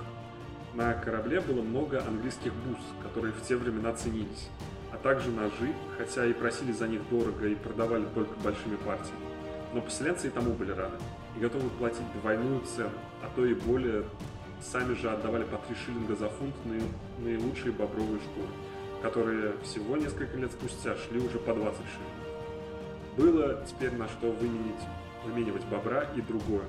На 0.72 0.94
корабле 0.94 1.40
было 1.40 1.60
много 1.60 2.02
английских 2.02 2.54
бус, 2.54 2.80
которые 3.02 3.34
в 3.34 3.42
те 3.46 3.56
времена 3.56 3.92
ценились, 3.92 4.48
а 4.90 4.96
также 4.96 5.30
ножи, 5.30 5.74
хотя 5.98 6.24
и 6.24 6.32
просили 6.32 6.72
за 6.72 6.88
них 6.88 7.06
дорого 7.10 7.46
и 7.46 7.54
продавали 7.54 8.06
только 8.14 8.34
большими 8.42 8.76
партиями. 8.76 9.31
Но 9.72 9.80
поселенцы 9.80 10.26
и 10.26 10.30
тому 10.30 10.52
были 10.52 10.72
рады 10.72 10.96
и 11.36 11.40
готовы 11.40 11.68
платить 11.70 12.10
двойную 12.20 12.60
цену, 12.60 12.90
а 13.22 13.30
то 13.34 13.44
и 13.44 13.54
более. 13.54 14.04
Сами 14.60 14.94
же 14.94 15.10
отдавали 15.10 15.42
по 15.42 15.56
3 15.56 15.74
шиллинга 15.74 16.14
за 16.14 16.28
фунт 16.28 16.54
наилучшие 17.18 17.72
бобровые 17.72 18.20
шкуры, 18.20 18.46
которые 19.02 19.54
всего 19.64 19.96
несколько 19.96 20.36
лет 20.36 20.52
спустя 20.52 20.94
шли 20.94 21.18
уже 21.18 21.40
по 21.40 21.52
20 21.52 21.80
шиллингов. 21.80 22.22
Было 23.16 23.64
теперь 23.66 23.92
на 23.96 24.06
что 24.06 24.30
выменить, 24.30 24.80
выменивать 25.24 25.64
бобра 25.64 26.06
и 26.14 26.20
другое. 26.20 26.64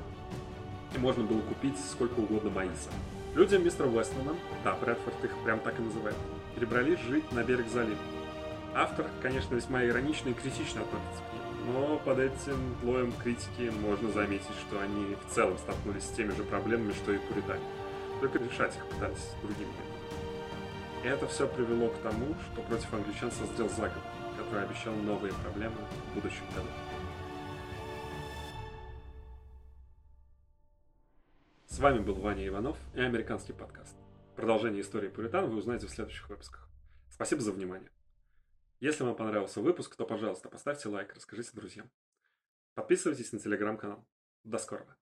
И 0.95 0.97
можно 0.97 1.23
было 1.23 1.41
купить 1.41 1.77
сколько 1.77 2.19
угодно 2.19 2.49
маиса. 2.49 2.89
Люди 3.35 3.55
мистера 3.57 3.87
Уэстона, 3.87 4.35
да, 4.63 4.73
Брэдфорд 4.73 5.23
их 5.23 5.31
прям 5.43 5.59
так 5.59 5.79
и 5.79 5.83
называет, 5.83 6.15
перебрались 6.55 6.99
жить 6.99 7.31
на 7.31 7.43
берег 7.43 7.67
залива. 7.67 7.99
Автор, 8.73 9.05
конечно, 9.21 9.53
весьма 9.53 9.85
иронично 9.85 10.29
и 10.29 10.33
критично 10.33 10.81
относится 10.81 11.32
но 11.65 11.97
под 11.99 12.19
этим 12.19 12.75
слоем 12.81 13.13
критики 13.13 13.71
можно 13.81 14.11
заметить, 14.11 14.55
что 14.67 14.81
они 14.81 15.15
в 15.15 15.33
целом 15.33 15.57
столкнулись 15.57 16.03
с 16.03 16.11
теми 16.11 16.31
же 16.31 16.43
проблемами, 16.43 16.91
что 16.93 17.13
и 17.13 17.17
пуритане. 17.17 17.63
Только 18.19 18.39
решать 18.39 18.75
их 18.75 18.85
пытались 18.87 19.31
другими 19.41 19.69
методами. 19.69 19.93
И 21.03 21.07
это 21.07 21.27
все 21.27 21.47
привело 21.47 21.89
к 21.89 21.97
тому, 21.99 22.35
что 22.51 22.61
против 22.61 22.93
англичан 22.93 23.31
созрел 23.31 23.69
заговор, 23.69 24.03
который 24.37 24.63
обещал 24.63 24.93
новые 24.93 25.33
проблемы 25.33 25.75
в 26.11 26.15
будущем 26.15 26.45
году. 26.55 26.67
С 31.67 31.79
вами 31.79 31.99
был 31.99 32.15
Ваня 32.15 32.47
Иванов 32.47 32.77
и 32.93 33.01
американский 33.01 33.53
подкаст. 33.53 33.95
Продолжение 34.35 34.81
истории 34.81 35.09
Пуритан 35.09 35.49
вы 35.49 35.57
узнаете 35.57 35.87
в 35.87 35.91
следующих 35.91 36.29
выпусках. 36.29 36.67
Спасибо 37.09 37.41
за 37.41 37.51
внимание. 37.51 37.92
Если 38.83 39.05
вам 39.05 39.15
понравился 39.15 39.61
выпуск, 39.61 39.95
то, 39.95 40.05
пожалуйста, 40.05 40.49
поставьте 40.49 40.89
лайк, 40.89 41.13
расскажите 41.15 41.51
друзьям. 41.53 41.89
Подписывайтесь 42.73 43.31
на 43.31 43.39
телеграм-канал. 43.39 44.05
До 44.43 44.57
скорого. 44.57 44.97